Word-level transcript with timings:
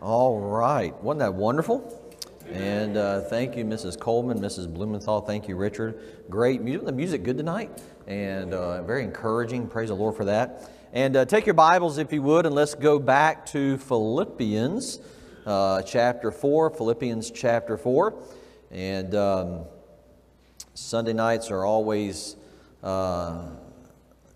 All 0.00 0.40
right. 0.40 0.94
Wasn't 1.02 1.18
that 1.18 1.34
wonderful? 1.34 2.02
And 2.50 2.96
uh, 2.96 3.20
thank 3.20 3.54
you, 3.54 3.66
Mrs. 3.66 4.00
Coleman, 4.00 4.40
Mrs. 4.40 4.72
Blumenthal. 4.72 5.20
Thank 5.20 5.46
you, 5.46 5.56
Richard. 5.56 6.00
Great 6.30 6.62
music. 6.62 6.86
The 6.86 6.92
music 6.92 7.22
good 7.22 7.36
tonight 7.36 7.82
and 8.06 8.54
uh, 8.54 8.82
very 8.82 9.04
encouraging. 9.04 9.68
Praise 9.68 9.90
the 9.90 9.94
Lord 9.94 10.16
for 10.16 10.24
that. 10.24 10.70
And 10.94 11.16
uh, 11.16 11.26
take 11.26 11.44
your 11.44 11.54
Bibles, 11.54 11.98
if 11.98 12.14
you 12.14 12.22
would, 12.22 12.46
and 12.46 12.54
let's 12.54 12.74
go 12.74 12.98
back 12.98 13.44
to 13.46 13.76
Philippians 13.76 15.00
uh, 15.44 15.82
chapter 15.82 16.30
4. 16.30 16.70
Philippians 16.70 17.30
chapter 17.30 17.76
4. 17.76 18.14
And 18.70 19.14
um, 19.14 19.64
Sunday 20.72 21.12
nights 21.12 21.50
are 21.50 21.66
always 21.66 22.36
uh, 22.82 23.50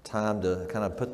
time 0.03 0.43
to 0.43 0.67
kind 0.69 0.85
of 0.85 0.99
put 0.99 1.09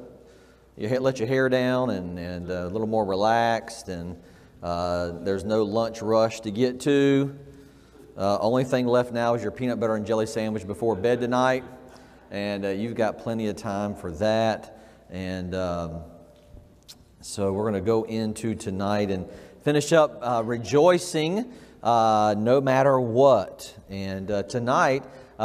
your, 0.76 0.98
let 0.98 1.20
your 1.20 1.28
hair 1.28 1.48
down 1.48 1.90
and, 1.90 2.18
and 2.18 2.50
uh, 2.50 2.66
a 2.66 2.68
little 2.68 2.88
more 2.88 3.04
relaxed 3.04 3.88
and 3.88 4.16
uh, 4.62 5.12
there's 5.22 5.44
no 5.44 5.62
lunch 5.62 6.02
rush 6.02 6.40
to 6.40 6.50
get 6.50 6.80
to. 6.80 7.34
Uh, 8.14 8.38
only 8.40 8.62
thing 8.62 8.86
left 8.86 9.10
now 9.10 9.32
is 9.32 9.42
your 9.42 9.50
peanut 9.50 9.80
butter 9.80 9.94
and 9.94 10.04
jelly 10.04 10.26
sandwich 10.26 10.66
before 10.66 10.94
bed 10.94 11.18
tonight, 11.18 11.64
and 12.30 12.66
uh, 12.66 12.68
you've 12.68 12.94
got 12.94 13.16
plenty 13.16 13.48
of 13.48 13.56
time 13.56 13.94
for 13.94 14.12
that. 14.12 14.78
And 15.08 15.54
um, 15.54 16.02
so 17.22 17.54
we're 17.54 17.70
going 17.70 17.82
to 17.82 17.86
go 17.86 18.02
into 18.02 18.54
tonight 18.54 19.10
and 19.10 19.26
finish 19.62 19.94
up 19.94 20.18
uh, 20.20 20.42
rejoicing 20.44 21.50
uh, 21.82 22.34
no 22.36 22.60
matter 22.60 23.00
what. 23.00 23.74
And 23.88 24.28
tonight 24.46 25.04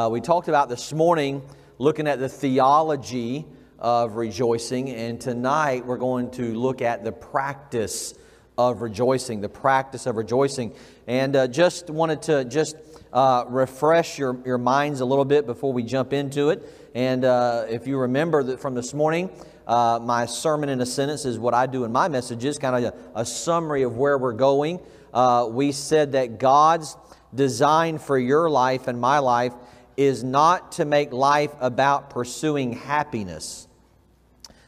we 0.10 0.20
talked 0.20 0.50
about 0.50 0.68
this 0.68 0.92
morning 0.92 1.42
looking 1.78 2.06
at 2.06 2.20
the 2.20 2.28
theology 2.28 3.46
of 3.80 4.18
rejoicing, 4.18 4.90
and 4.90 5.22
tonight 5.22 5.86
we're 5.86 5.98
going 5.98 6.32
to 6.32 6.54
look 6.54 6.82
at 6.82 7.06
the 7.06 7.14
practice 7.14 8.14
of 8.58 8.82
rejoicing, 8.82 9.42
the 9.42 9.50
practice 9.50 10.06
of 10.06 10.16
rejoicing. 10.16 10.74
And 11.08 11.36
uh, 11.36 11.48
just 11.48 11.90
wanted 11.90 12.22
to 12.24 12.46
just 12.46 12.76
uh, 13.12 13.46
refresh 13.48 14.18
your, 14.18 14.38
your 14.46 14.58
minds 14.58 15.02
a 15.02 15.06
little 15.06 15.26
bit 15.26 15.46
before 15.46 15.74
we 15.74 15.84
jump 15.84 16.14
into 16.14 16.50
it. 16.50 16.92
And 16.94 17.26
uh, 17.26 17.66
if 17.70 17.88
you 17.88 17.98
remember 17.98 18.44
that 18.44 18.60
from 18.60 18.76
this 18.76 18.94
morning, 18.94 19.30
uh, 19.68 20.00
my 20.02 20.26
sermon 20.26 20.70
in 20.70 20.80
a 20.82 20.86
sentence 20.86 21.26
is 21.26 21.40
what 21.40 21.54
I 21.54 21.66
do 21.66 21.84
in 21.84 21.92
my 21.92 22.08
messages, 22.08 22.58
kind 22.58 22.86
of 22.86 22.94
a, 22.94 23.22
a 23.22 23.26
summary 23.26 23.84
of 23.84 23.98
where 23.98 24.18
we're 24.18 24.34
going. 24.34 24.80
Uh, 25.14 25.48
we 25.50 25.72
said 25.72 26.14
that 26.14 26.40
God's 26.40 26.96
design 27.34 27.98
for 27.98 28.18
your 28.18 28.50
life 28.50 28.88
and 28.88 29.00
my 29.00 29.20
life 29.20 29.54
is 29.98 30.24
not 30.24 30.74
to 30.74 30.86
make 30.86 31.14
life 31.14 31.52
about 31.60 32.10
pursuing 32.10 32.74
happiness. 32.74 33.68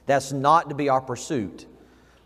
That's 0.05 0.31
not 0.31 0.69
to 0.69 0.75
be 0.75 0.89
our 0.89 1.01
pursuit, 1.01 1.66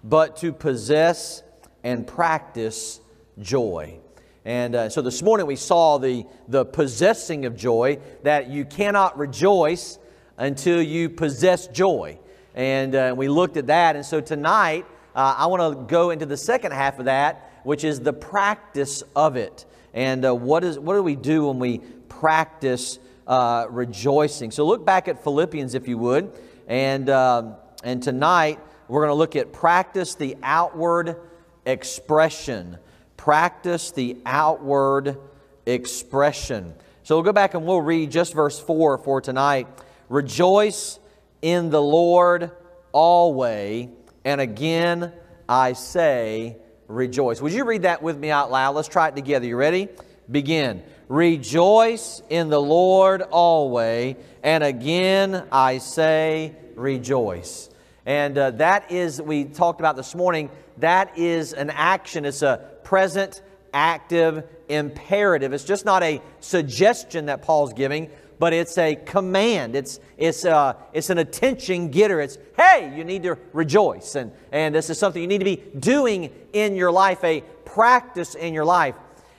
but 0.04 0.38
to 0.38 0.54
possess 0.54 1.44
and 1.84 2.06
practice 2.06 3.00
joy. 3.40 3.98
And 4.44 4.76
uh, 4.76 4.90
so 4.90 5.02
this 5.02 5.22
morning 5.22 5.46
we 5.46 5.56
saw 5.56 5.98
the, 5.98 6.26
the 6.48 6.66
possessing 6.66 7.46
of 7.46 7.56
joy, 7.56 8.00
that 8.24 8.50
you 8.50 8.66
cannot 8.66 9.18
rejoice 9.18 10.00
until 10.38 10.82
you 10.82 11.10
possess 11.10 11.68
joy. 11.68 12.18
And 12.56 12.96
uh, 12.96 13.14
we 13.16 13.28
looked 13.28 13.58
at 13.58 13.68
that. 13.68 13.96
And 13.96 14.06
so 14.06 14.20
tonight 14.20 14.86
uh, 15.16 15.36
I 15.38 15.46
want 15.46 15.78
to 15.78 15.84
go 15.86 16.10
into 16.10 16.26
the 16.26 16.38
second 16.38 16.72
half 16.72 16.98
of 16.98 17.06
that, 17.06 17.52
which 17.64 17.84
is 17.84 18.00
the 18.00 18.14
practice 18.14 19.04
of 19.16 19.36
it. 19.36 19.66
And 19.94 20.26
uh, 20.26 20.34
what, 20.34 20.64
is, 20.64 20.80
what 20.80 20.96
do 20.96 21.04
we 21.04 21.16
do 21.16 21.48
when 21.48 21.60
we 21.60 21.80
practice 22.10 22.98
uh, 23.28 23.68
rejoicing? 23.70 24.50
So 24.50 24.66
look 24.66 24.86
back 24.86 25.08
at 25.08 25.24
Philippians, 25.24 25.76
if 25.76 25.88
you 25.88 25.98
would. 26.00 26.34
And, 26.68 27.10
um, 27.10 27.56
and 27.84 28.02
tonight 28.02 28.60
we're 28.88 29.02
going 29.02 29.12
to 29.12 29.16
look 29.16 29.36
at 29.36 29.54
practice 29.54 30.16
the 30.16 30.38
outward 30.42 31.18
expression. 31.66 32.78
Practice 33.18 33.92
the 33.92 34.18
outward 34.26 35.18
expression. 35.66 36.74
So 37.04 37.16
we'll 37.16 37.24
go 37.24 37.34
back 37.34 37.54
and 37.54 37.66
we'll 37.66 37.82
read 37.82 38.12
just 38.12 38.34
verse 38.34 38.60
4 38.60 38.98
for 39.00 39.22
tonight. 39.22 39.68
Rejoice 40.10 41.00
in 41.42 41.70
the 41.70 41.82
Lord 41.82 42.52
always, 42.92 43.90
and 44.24 44.42
again 44.42 45.12
I 45.48 45.74
say, 45.74 46.58
rejoice. 46.88 47.42
Would 47.42 47.54
you 47.54 47.66
read 47.66 47.84
that 47.84 48.04
with 48.04 48.18
me 48.18 48.30
out 48.30 48.52
loud? 48.52 48.76
Let's 48.76 48.88
try 48.88 49.08
it 49.08 49.16
together. 49.16 49.46
You 49.46 49.56
ready? 49.56 49.90
Begin. 50.30 50.84
Rejoice 51.10 52.22
in 52.30 52.50
the 52.50 52.62
Lord 52.62 53.22
always, 53.22 54.16
and 54.44 54.64
again 54.64 55.46
I 55.52 55.80
say, 55.80 56.56
rejoice. 56.76 57.70
And 58.06 58.38
uh, 58.38 58.52
that 58.52 58.92
is, 58.92 59.22
we 59.22 59.46
talked 59.46 59.80
about 59.80 59.96
this 59.96 60.16
morning, 60.16 60.50
that 60.82 61.18
is 61.18 61.54
an 61.54 61.70
action. 61.70 62.26
It's 62.26 62.42
a 62.42 62.70
present, 62.84 63.42
active, 63.74 64.44
imperative. 64.70 65.54
It's 65.54 65.64
just 65.64 65.86
not 65.86 66.04
a 66.04 66.22
suggestion 66.40 67.28
that 67.28 67.42
Paul's 67.42 67.74
giving, 67.74 68.10
but 68.40 68.54
it's 68.54 68.78
a 68.78 68.96
command. 68.96 69.76
It's, 69.76 70.00
it's, 70.18 70.46
uh, 70.46 70.74
it's 70.94 71.10
an 71.10 71.18
attention 71.18 71.90
getter. 71.90 72.20
It's, 72.20 72.38
hey, 72.58 72.94
you 72.96 73.04
need 73.04 73.24
to 73.24 73.38
rejoice. 73.54 74.16
And, 74.16 74.32
and 74.52 74.74
this 74.74 74.90
is 74.90 74.98
something 74.98 75.22
you 75.22 75.28
need 75.28 75.40
to 75.40 75.46
be 75.46 75.64
doing 75.80 76.32
in 76.54 76.76
your 76.76 76.92
life, 76.92 77.24
a 77.24 77.42
practice 77.66 78.36
in 78.36 78.54
your 78.54 78.66
life. 78.66 78.96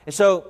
And 0.06 0.14
so, 0.14 0.48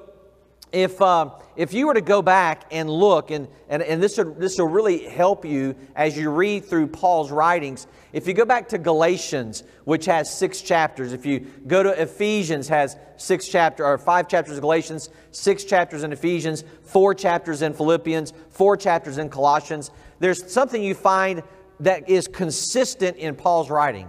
if, 0.73 1.01
uh, 1.03 1.31
if 1.55 1.75
you 1.75 1.87
were 1.87 1.95
to 1.95 2.01
go 2.01 2.23
back 2.23 2.65
and 2.71 2.89
look, 2.89 3.31
and, 3.31 3.47
and, 3.69 3.83
and 3.83 4.03
this, 4.03 4.17
will, 4.17 4.33
this 4.35 4.59
will 4.59 4.69
really 4.69 5.05
help 5.05 5.45
you 5.45 5.77
as 5.95 6.17
you 6.17 6.31
read 6.31 6.65
through 6.65 6.87
Paul's 6.87 7.31
writings. 7.31 7.87
If 8.13 8.27
you 8.27 8.35
go 8.35 8.45
back 8.45 8.69
to 8.71 8.79
Galatians, 8.79 9.65
which 9.85 10.07
has 10.07 10.33
six 10.33 10.63
chapters, 10.63 11.13
if 11.13 11.27
you 11.27 11.41
go 11.67 11.83
to 11.83 11.91
Ephesians, 12.01 12.69
has 12.69 12.97
six 13.17 13.49
chapters, 13.49 13.85
or 13.85 13.99
five 13.99 14.29
chapters 14.29 14.57
of 14.57 14.63
Galatians, 14.63 15.11
six 15.31 15.65
chapters 15.65 16.03
in 16.03 16.13
Ephesians, 16.13 16.65
four 16.83 17.15
chapters 17.15 17.63
in 17.63 17.75
Philippians, 17.75 18.33
four 18.51 18.77
chapters 18.77 19.19
in 19.19 19.29
Colossians, 19.29 19.91
there's 20.21 20.51
something 20.51 20.83
you 20.83 20.95
find 20.95 21.43
that 21.81 22.09
is 22.09 22.29
consistent 22.29 23.17
in 23.17 23.35
Paul's 23.35 23.71
writing. 23.71 24.09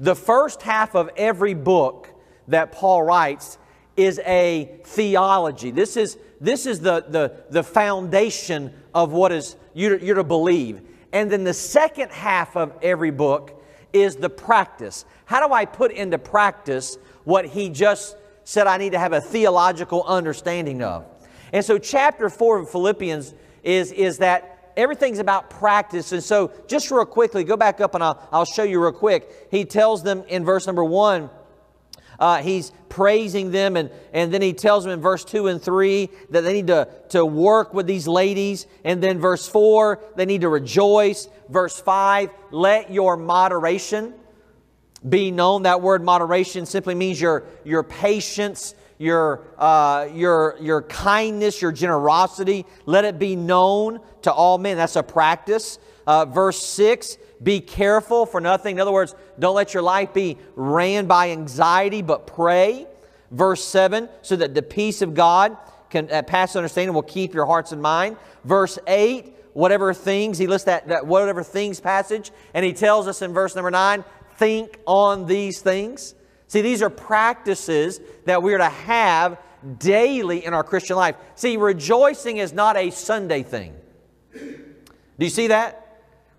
The 0.00 0.16
first 0.16 0.62
half 0.62 0.94
of 0.94 1.10
every 1.16 1.54
book 1.54 2.08
that 2.48 2.72
Paul 2.72 3.02
writes 3.02 3.58
is 4.00 4.18
a 4.24 4.80
theology. 4.84 5.70
This 5.70 5.96
is, 5.98 6.16
this 6.40 6.64
is 6.64 6.80
the, 6.80 7.04
the, 7.06 7.34
the 7.50 7.62
foundation 7.62 8.72
of 8.94 9.12
what 9.12 9.30
is 9.30 9.56
you're, 9.74 9.98
you're 9.98 10.16
to 10.16 10.24
believe. 10.24 10.80
And 11.12 11.30
then 11.30 11.44
the 11.44 11.52
second 11.52 12.10
half 12.10 12.56
of 12.56 12.72
every 12.80 13.10
book 13.10 13.62
is 13.92 14.16
the 14.16 14.30
practice. 14.30 15.04
How 15.26 15.46
do 15.46 15.52
I 15.52 15.66
put 15.66 15.92
into 15.92 16.18
practice 16.18 16.96
what 17.24 17.44
he 17.44 17.68
just 17.68 18.16
said 18.44 18.66
I 18.66 18.78
need 18.78 18.92
to 18.92 18.98
have 18.98 19.12
a 19.12 19.20
theological 19.20 20.02
understanding 20.04 20.82
of? 20.82 21.04
And 21.52 21.62
so, 21.64 21.76
chapter 21.78 22.30
4 22.30 22.60
of 22.60 22.70
Philippians 22.70 23.34
is, 23.62 23.92
is 23.92 24.18
that 24.18 24.72
everything's 24.76 25.18
about 25.18 25.50
practice. 25.50 26.12
And 26.12 26.22
so, 26.22 26.52
just 26.68 26.90
real 26.90 27.04
quickly, 27.04 27.44
go 27.44 27.56
back 27.56 27.80
up 27.80 27.94
and 27.94 28.02
I'll, 28.02 28.28
I'll 28.32 28.44
show 28.44 28.62
you 28.62 28.80
real 28.80 28.92
quick. 28.92 29.48
He 29.50 29.64
tells 29.64 30.04
them 30.04 30.24
in 30.28 30.44
verse 30.44 30.66
number 30.66 30.84
1 30.84 31.28
uh, 32.20 32.42
he's 32.42 32.70
praising 32.90 33.50
them, 33.50 33.76
and, 33.76 33.90
and 34.12 34.32
then 34.32 34.42
he 34.42 34.52
tells 34.52 34.84
them 34.84 34.92
in 34.92 35.00
verse 35.00 35.24
2 35.24 35.46
and 35.46 35.60
3 35.60 36.10
that 36.28 36.42
they 36.42 36.52
need 36.52 36.66
to, 36.66 36.86
to 37.08 37.24
work 37.24 37.72
with 37.72 37.86
these 37.86 38.06
ladies. 38.06 38.66
And 38.84 39.02
then 39.02 39.18
verse 39.18 39.48
4, 39.48 39.98
they 40.16 40.26
need 40.26 40.42
to 40.42 40.50
rejoice. 40.50 41.28
Verse 41.48 41.80
5, 41.80 42.30
let 42.50 42.92
your 42.92 43.16
moderation 43.16 44.12
be 45.08 45.30
known. 45.30 45.62
That 45.62 45.80
word 45.80 46.04
moderation 46.04 46.66
simply 46.66 46.94
means 46.94 47.18
your, 47.18 47.44
your 47.64 47.82
patience, 47.82 48.74
your, 48.98 49.42
uh, 49.56 50.08
your, 50.12 50.58
your 50.60 50.82
kindness, 50.82 51.62
your 51.62 51.72
generosity. 51.72 52.66
Let 52.84 53.06
it 53.06 53.18
be 53.18 53.34
known 53.34 54.00
to 54.22 54.32
all 54.32 54.58
men. 54.58 54.76
That's 54.76 54.96
a 54.96 55.02
practice. 55.02 55.78
Uh, 56.06 56.26
verse 56.26 56.62
6 56.62 57.16
be 57.42 57.60
careful 57.60 58.26
for 58.26 58.40
nothing. 58.40 58.76
In 58.76 58.80
other 58.80 58.92
words, 58.92 59.14
don't 59.38 59.54
let 59.54 59.72
your 59.72 59.82
life 59.82 60.12
be 60.12 60.36
ran 60.56 61.06
by 61.06 61.30
anxiety, 61.30 62.02
but 62.02 62.26
pray. 62.26 62.86
Verse 63.30 63.64
7 63.64 64.08
so 64.22 64.36
that 64.36 64.54
the 64.54 64.62
peace 64.62 65.02
of 65.02 65.14
God 65.14 65.56
can 65.88 66.10
uh, 66.10 66.22
pass 66.22 66.56
understanding 66.56 66.94
will 66.94 67.02
keep 67.02 67.32
your 67.32 67.46
hearts 67.46 67.72
and 67.72 67.80
mind. 67.80 68.16
Verse 68.44 68.78
8 68.86 69.36
whatever 69.52 69.92
things, 69.92 70.38
he 70.38 70.46
lists 70.46 70.66
that, 70.66 70.88
that 70.88 71.06
whatever 71.06 71.42
things 71.42 71.80
passage, 71.80 72.30
and 72.54 72.64
he 72.64 72.72
tells 72.72 73.08
us 73.08 73.22
in 73.22 73.32
verse 73.32 73.54
number 73.54 73.70
9 73.70 74.04
think 74.36 74.78
on 74.86 75.26
these 75.26 75.60
things. 75.60 76.14
See, 76.46 76.62
these 76.62 76.82
are 76.82 76.90
practices 76.90 78.00
that 78.24 78.42
we 78.42 78.54
are 78.54 78.58
to 78.58 78.68
have 78.68 79.38
daily 79.78 80.44
in 80.44 80.54
our 80.54 80.64
Christian 80.64 80.96
life. 80.96 81.16
See, 81.34 81.56
rejoicing 81.56 82.38
is 82.38 82.52
not 82.52 82.76
a 82.76 82.90
Sunday 82.90 83.42
thing. 83.42 83.74
Do 84.32 85.26
you 85.26 85.28
see 85.28 85.48
that? 85.48 85.89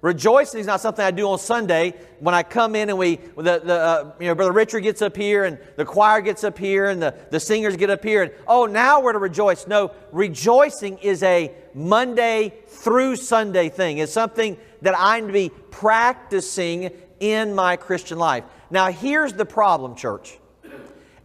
Rejoicing 0.01 0.59
is 0.59 0.65
not 0.65 0.81
something 0.81 1.05
I 1.05 1.11
do 1.11 1.29
on 1.29 1.37
Sunday 1.37 1.93
when 2.19 2.33
I 2.33 2.41
come 2.41 2.75
in 2.75 2.89
and 2.89 2.97
we, 2.97 3.17
the, 3.35 3.61
the 3.63 3.79
uh, 3.79 4.13
you 4.19 4.27
know, 4.27 4.35
Brother 4.35 4.51
Richard 4.51 4.81
gets 4.81 5.03
up 5.03 5.15
here 5.15 5.43
and 5.43 5.59
the 5.75 5.85
choir 5.85 6.21
gets 6.21 6.43
up 6.43 6.57
here 6.57 6.89
and 6.89 6.99
the, 6.99 7.13
the 7.29 7.39
singers 7.39 7.77
get 7.77 7.91
up 7.91 8.03
here 8.03 8.23
and, 8.23 8.31
oh, 8.47 8.65
now 8.65 8.99
we're 8.99 9.11
to 9.11 9.19
rejoice. 9.19 9.67
No, 9.67 9.91
rejoicing 10.11 10.97
is 10.99 11.21
a 11.21 11.53
Monday 11.75 12.51
through 12.67 13.15
Sunday 13.15 13.69
thing. 13.69 13.99
It's 13.99 14.11
something 14.11 14.57
that 14.81 14.95
I'm 14.97 15.27
to 15.27 15.33
be 15.33 15.51
practicing 15.69 16.89
in 17.19 17.53
my 17.53 17.75
Christian 17.75 18.17
life. 18.17 18.43
Now, 18.71 18.87
here's 18.87 19.33
the 19.33 19.45
problem, 19.45 19.95
church. 19.95 20.39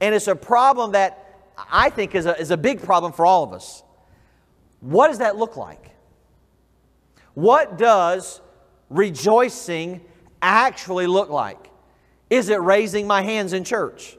And 0.02 0.14
it's 0.14 0.28
a 0.28 0.36
problem 0.36 0.92
that 0.92 1.40
I 1.70 1.88
think 1.88 2.14
is 2.14 2.26
a, 2.26 2.38
is 2.38 2.50
a 2.50 2.58
big 2.58 2.82
problem 2.82 3.12
for 3.12 3.24
all 3.24 3.42
of 3.42 3.54
us. 3.54 3.82
What 4.80 5.08
does 5.08 5.18
that 5.18 5.36
look 5.36 5.56
like? 5.56 5.92
What 7.32 7.78
does 7.78 8.42
rejoicing 8.90 10.02
actually 10.42 11.06
look 11.06 11.30
like? 11.30 11.70
Is 12.30 12.48
it 12.48 12.60
raising 12.60 13.06
my 13.06 13.22
hands 13.22 13.52
in 13.52 13.64
church? 13.64 14.16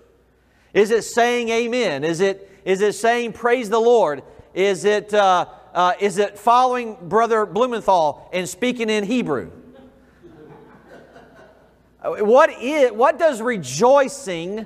Is 0.74 0.92
it 0.92 1.04
saying 1.04 1.50
amen? 1.50 2.04
Is 2.04 2.22
it, 2.22 2.50
is 2.66 2.82
it 2.82 2.94
saying 2.94 3.34
praise 3.34 3.70
the 3.70 3.80
Lord? 3.80 4.24
Is 4.54 4.86
it, 4.86 5.14
uh, 5.14 5.46
uh, 5.74 5.94
is 6.00 6.18
it 6.18 6.38
following 6.38 6.98
Brother 7.02 7.46
Blumenthal 7.46 8.30
and 8.34 8.48
speaking 8.48 8.90
in 8.90 9.04
Hebrew? 9.04 9.52
what, 12.02 12.50
is, 12.62 12.92
what 12.92 13.20
does 13.20 13.42
rejoicing 13.42 14.66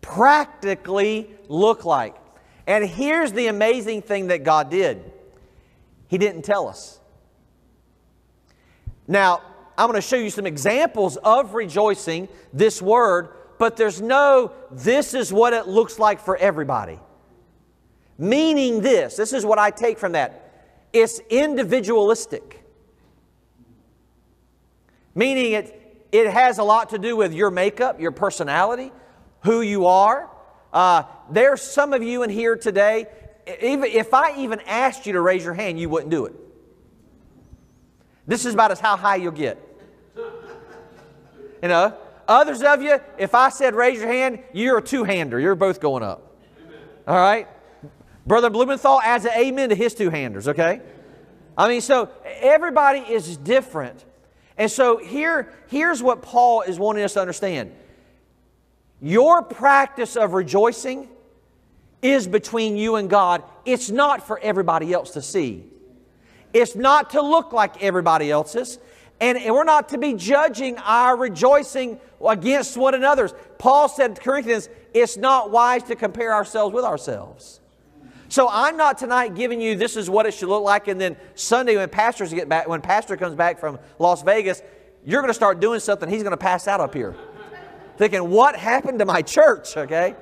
practically 0.00 1.30
look 1.48 1.84
like? 1.84 2.16
And 2.66 2.84
here's 2.84 3.32
the 3.32 3.46
amazing 3.46 4.02
thing 4.02 4.28
that 4.28 4.44
God 4.44 4.70
did 4.70 5.12
He 6.08 6.18
didn't 6.18 6.42
tell 6.42 6.68
us. 6.68 7.00
Now, 9.08 9.40
I'm 9.78 9.88
going 9.88 10.00
to 10.00 10.06
show 10.06 10.16
you 10.16 10.28
some 10.28 10.46
examples 10.46 11.16
of 11.16 11.54
rejoicing, 11.54 12.28
this 12.52 12.82
word, 12.82 13.30
but 13.58 13.76
there's 13.76 14.00
no, 14.02 14.52
this 14.70 15.14
is 15.14 15.32
what 15.32 15.54
it 15.54 15.66
looks 15.66 15.98
like 15.98 16.20
for 16.20 16.36
everybody. 16.36 17.00
Meaning 18.18 18.82
this, 18.82 19.16
this 19.16 19.32
is 19.32 19.46
what 19.46 19.58
I 19.58 19.70
take 19.70 19.98
from 19.98 20.12
that 20.12 20.44
it's 20.92 21.20
individualistic. 21.28 22.64
Meaning 25.14 25.52
it, 25.52 26.06
it 26.12 26.30
has 26.30 26.58
a 26.58 26.64
lot 26.64 26.90
to 26.90 26.98
do 26.98 27.14
with 27.14 27.34
your 27.34 27.50
makeup, 27.50 28.00
your 28.00 28.10
personality, 28.10 28.90
who 29.42 29.60
you 29.60 29.86
are. 29.86 30.30
Uh, 30.72 31.02
there's 31.30 31.60
some 31.60 31.92
of 31.92 32.02
you 32.02 32.22
in 32.22 32.30
here 32.30 32.56
today, 32.56 33.06
even 33.62 33.90
if 33.90 34.14
I 34.14 34.36
even 34.38 34.60
asked 34.60 35.06
you 35.06 35.12
to 35.12 35.20
raise 35.20 35.44
your 35.44 35.54
hand, 35.54 35.78
you 35.78 35.88
wouldn't 35.88 36.10
do 36.10 36.26
it. 36.26 36.34
This 38.28 38.44
is 38.44 38.54
about 38.54 38.70
as 38.70 38.78
how 38.78 38.96
high 38.96 39.16
you'll 39.16 39.32
get. 39.32 39.58
You 41.62 41.68
know, 41.68 41.96
others 42.28 42.62
of 42.62 42.82
you, 42.82 43.00
if 43.16 43.34
I 43.34 43.48
said 43.48 43.74
raise 43.74 43.98
your 43.98 44.06
hand, 44.06 44.40
you're 44.52 44.78
a 44.78 44.82
two-hander. 44.82 45.40
You're 45.40 45.56
both 45.56 45.80
going 45.80 46.04
up. 46.04 46.36
All 47.08 47.16
right? 47.16 47.48
Brother 48.26 48.50
Blumenthal 48.50 49.00
adds 49.00 49.24
an 49.24 49.32
amen 49.34 49.70
to 49.70 49.74
his 49.74 49.94
two-handers, 49.94 50.46
okay? 50.46 50.82
I 51.56 51.68
mean, 51.68 51.80
so 51.80 52.10
everybody 52.24 53.00
is 53.00 53.38
different. 53.38 54.04
And 54.58 54.70
so 54.70 54.98
here, 54.98 55.52
here's 55.68 56.02
what 56.02 56.20
Paul 56.20 56.60
is 56.60 56.78
wanting 56.78 57.04
us 57.04 57.14
to 57.14 57.20
understand. 57.20 57.72
Your 59.00 59.42
practice 59.42 60.16
of 60.16 60.34
rejoicing 60.34 61.08
is 62.02 62.28
between 62.28 62.76
you 62.76 62.96
and 62.96 63.08
God. 63.08 63.42
It's 63.64 63.88
not 63.88 64.26
for 64.26 64.38
everybody 64.40 64.92
else 64.92 65.12
to 65.12 65.22
see. 65.22 65.64
It's 66.58 66.74
not 66.74 67.10
to 67.10 67.22
look 67.22 67.52
like 67.52 67.82
everybody 67.82 68.30
else's. 68.30 68.78
And 69.20 69.38
we're 69.52 69.64
not 69.64 69.88
to 69.90 69.98
be 69.98 70.14
judging 70.14 70.76
our 70.78 71.16
rejoicing 71.16 72.00
against 72.24 72.76
one 72.76 72.94
another's. 72.94 73.34
Paul 73.58 73.88
said 73.88 74.16
to 74.16 74.22
Corinthians, 74.22 74.68
it's 74.94 75.16
not 75.16 75.50
wise 75.50 75.82
to 75.84 75.96
compare 75.96 76.32
ourselves 76.32 76.74
with 76.74 76.84
ourselves. 76.84 77.60
So 78.28 78.48
I'm 78.50 78.76
not 78.76 78.98
tonight 78.98 79.34
giving 79.34 79.60
you 79.60 79.74
this 79.74 79.96
is 79.96 80.10
what 80.10 80.26
it 80.26 80.34
should 80.34 80.48
look 80.48 80.62
like, 80.62 80.88
and 80.88 81.00
then 81.00 81.16
Sunday 81.34 81.76
when 81.76 81.88
pastors 81.88 82.32
get 82.32 82.48
back, 82.48 82.68
when 82.68 82.80
pastor 82.80 83.16
comes 83.16 83.34
back 83.34 83.58
from 83.58 83.78
Las 83.98 84.22
Vegas, 84.22 84.62
you're 85.04 85.22
going 85.22 85.30
to 85.30 85.34
start 85.34 85.60
doing 85.60 85.80
something. 85.80 86.08
He's 86.08 86.22
going 86.22 86.32
to 86.32 86.36
pass 86.36 86.68
out 86.68 86.80
up 86.80 86.92
here, 86.92 87.16
thinking, 87.96 88.28
"What 88.28 88.54
happened 88.54 88.98
to 88.98 89.06
my 89.06 89.22
church?" 89.22 89.76
Okay, 89.78 90.14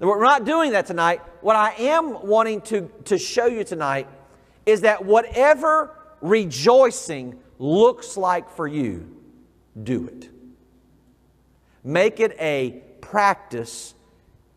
we're 0.00 0.24
not 0.24 0.44
doing 0.44 0.72
that 0.72 0.86
tonight. 0.86 1.20
What 1.40 1.54
I 1.54 1.72
am 1.78 2.26
wanting 2.26 2.62
to 2.62 2.90
to 3.04 3.16
show 3.16 3.46
you 3.46 3.62
tonight 3.62 4.08
is 4.66 4.82
that 4.82 5.04
whatever 5.04 5.94
rejoicing 6.20 7.38
looks 7.58 8.16
like 8.16 8.50
for 8.50 8.66
you, 8.66 9.16
do 9.82 10.06
it. 10.06 10.28
Make 11.82 12.20
it 12.20 12.36
a 12.40 12.82
practice 13.00 13.94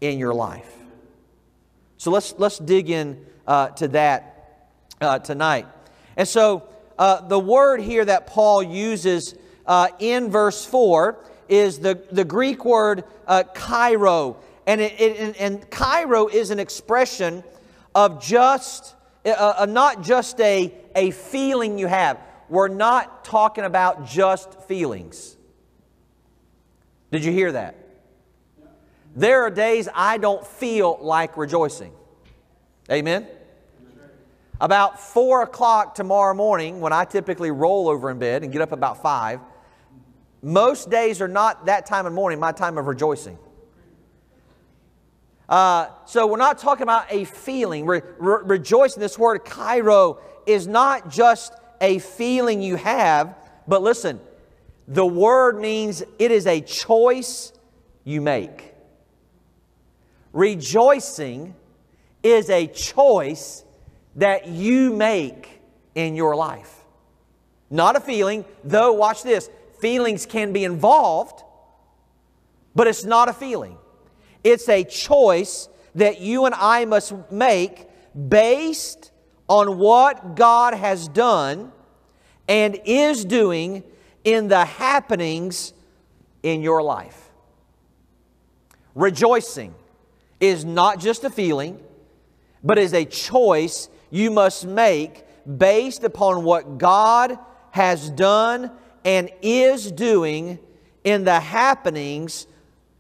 in 0.02 0.18
your 0.18 0.34
life. 0.34 0.74
So 1.98 2.12
let's, 2.12 2.34
let's 2.38 2.58
dig 2.58 2.90
in 2.90 3.26
uh, 3.46 3.70
to 3.70 3.88
that 3.90 4.70
uh, 5.02 5.20
tonight. 5.20 5.68
And 6.18 6.28
so 6.28 6.68
uh, 6.98 7.22
the 7.28 7.40
word 7.40 7.82
here 7.82 8.04
that 8.04 8.28
Paul 8.28 8.64
uses 8.64 9.36
uh, 9.66 9.90
in 10.00 10.32
verse 10.32 10.66
4 10.66 11.18
is 11.48 11.80
the, 11.80 12.02
the 12.12 12.26
Greek 12.26 12.66
word 12.66 13.04
uh, 13.28 13.44
kairo. 13.54 14.38
And, 14.66 14.82
it, 14.82 15.00
it, 15.00 15.36
and 15.40 15.62
kairo 15.70 16.32
is 16.32 16.52
an 16.52 16.60
expression 16.60 17.44
of 17.94 18.22
just, 18.22 18.96
not 19.26 20.02
just 20.02 20.40
a, 20.42 20.74
a 20.96 21.12
feeling 21.12 21.78
you 21.78 21.88
have 21.88 22.20
we're 22.50 22.68
not 22.68 23.24
talking 23.24 23.64
about 23.64 24.08
just 24.08 24.62
feelings. 24.64 25.38
Did 27.12 27.24
you 27.24 27.32
hear 27.32 27.52
that? 27.52 27.76
There 29.16 29.44
are 29.44 29.50
days 29.50 29.88
I 29.94 30.18
don't 30.18 30.46
feel 30.46 30.98
like 31.02 31.38
rejoicing. 31.38 31.94
Amen? 32.92 33.28
About 34.62 35.00
4 35.00 35.44
o'clock 35.44 35.96
tomorrow 35.96 36.34
morning, 36.34 36.82
when 36.82 36.92
I 36.92 37.06
typically 37.06 37.50
roll 37.50 37.88
over 37.88 38.10
in 38.10 38.20
bed 38.20 38.44
and 38.44 38.52
get 38.52 38.62
up 38.62 38.72
about 38.72 39.02
5, 39.02 39.40
most 40.42 40.90
days 40.90 41.22
are 41.22 41.28
not 41.28 41.68
that 41.68 41.86
time 41.86 42.06
of 42.06 42.14
morning, 42.14 42.40
my 42.40 42.52
time 42.52 42.78
of 42.78 42.88
rejoicing. 42.88 43.38
Uh, 45.50 45.88
so 46.06 46.28
we're 46.28 46.38
not 46.38 46.60
talking 46.60 46.84
about 46.84 47.08
a 47.10 47.26
feeling. 47.26 47.88
Re- 47.88 48.02
re- 48.20 48.42
rejoicing, 48.44 49.02
this 49.02 49.18
word 49.18 49.44
kairo, 49.44 50.20
is 50.46 50.68
not 50.68 51.10
just 51.10 51.54
a 51.82 51.98
feeling 52.00 52.62
you 52.62 52.76
have, 52.76 53.36
but 53.68 53.82
listen, 53.82 54.20
the 54.88 55.06
word 55.06 55.60
means 55.60 56.04
it 56.20 56.32
is 56.32 56.46
a 56.46 56.62
choice 56.62 57.52
you 58.04 58.22
make. 58.22 58.74
Rejoicing 60.34 61.56
is 62.22 62.50
a 62.52 62.68
choice 62.68 63.64
that 64.18 64.48
you 64.48 64.96
make 64.96 65.62
in 65.96 66.16
your 66.16 66.36
life. 66.36 66.86
Not 67.72 67.96
a 67.96 68.00
feeling, 68.00 68.46
though, 68.64 68.94
watch 68.94 69.24
this 69.24 69.50
feelings 69.80 70.26
can 70.26 70.54
be 70.54 70.64
involved, 70.64 71.44
but 72.76 72.86
it's 72.86 73.04
not 73.04 73.30
a 73.30 73.34
feeling. 73.34 73.78
It's 74.44 74.70
a 74.70 74.84
choice 74.84 75.70
that 75.96 76.22
you 76.22 76.46
and 76.46 76.56
I 76.56 76.86
must 76.86 77.14
make 77.32 77.88
based 78.28 79.12
on 79.48 79.78
what 79.78 80.36
God 80.36 80.74
has 80.74 81.08
done 81.08 81.72
and 82.48 82.80
is 82.86 83.26
doing 83.26 83.84
in 84.24 84.48
the 84.48 84.66
happenings 84.66 85.74
in 86.44 86.62
your 86.62 86.82
life. 86.82 87.32
Rejoicing 88.96 89.74
is 90.40 90.66
not 90.66 91.00
just 91.00 91.24
a 91.24 91.30
feeling, 91.30 91.80
but 92.64 92.78
is 92.78 92.94
a 92.94 93.06
choice 93.06 93.90
you 94.10 94.32
must 94.32 94.66
make 94.66 95.24
based 95.58 96.04
upon 96.04 96.44
what 96.44 96.78
God 96.78 97.38
has 97.72 98.10
done 98.10 98.72
and 99.06 99.30
is 99.42 99.92
doing 99.92 100.60
in 101.04 101.24
the 101.24 101.40
happenings 101.40 102.48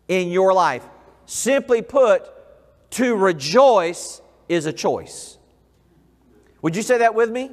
in 0.07 0.29
your 0.29 0.53
life. 0.53 0.85
Simply 1.29 1.83
put, 1.83 2.27
to 2.89 3.15
rejoice 3.15 4.19
is 4.47 4.65
a 4.65 4.73
choice. 4.73 5.37
Would 6.63 6.75
you 6.75 6.81
say 6.81 6.97
that 6.97 7.13
with 7.13 7.29
me? 7.29 7.51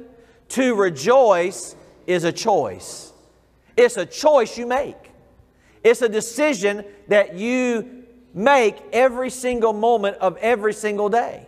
To 0.49 0.73
rejoice 0.73 1.75
is 2.07 2.23
a 2.23 2.31
choice. 2.31 3.13
It's 3.77 3.95
a 3.95 4.05
choice 4.07 4.57
you 4.57 4.65
make. 4.65 4.95
It's 5.83 6.01
a 6.01 6.09
decision 6.09 6.85
that 7.09 7.35
you 7.35 8.05
make 8.33 8.77
every 8.93 9.29
single 9.29 9.73
moment 9.73 10.17
of 10.17 10.37
every 10.37 10.73
single 10.73 11.07
day. 11.07 11.47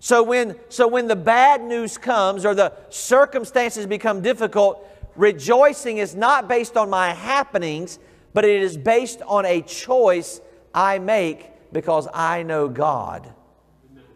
So 0.00 0.24
when, 0.24 0.56
so 0.70 0.88
when 0.88 1.06
the 1.06 1.14
bad 1.14 1.62
news 1.62 1.98
comes 1.98 2.44
or 2.44 2.52
the 2.52 2.72
circumstances 2.88 3.86
become 3.86 4.22
difficult, 4.22 4.84
rejoicing 5.14 5.98
is 5.98 6.16
not 6.16 6.48
based 6.48 6.76
on 6.76 6.90
my 6.90 7.14
happenings, 7.14 8.00
but 8.34 8.44
it 8.44 8.60
is 8.60 8.76
based 8.76 9.22
on 9.22 9.46
a 9.46 9.62
choice 9.62 10.40
I 10.74 10.98
make 10.98 11.50
because 11.72 12.08
I 12.12 12.42
know 12.42 12.68
God 12.68 13.32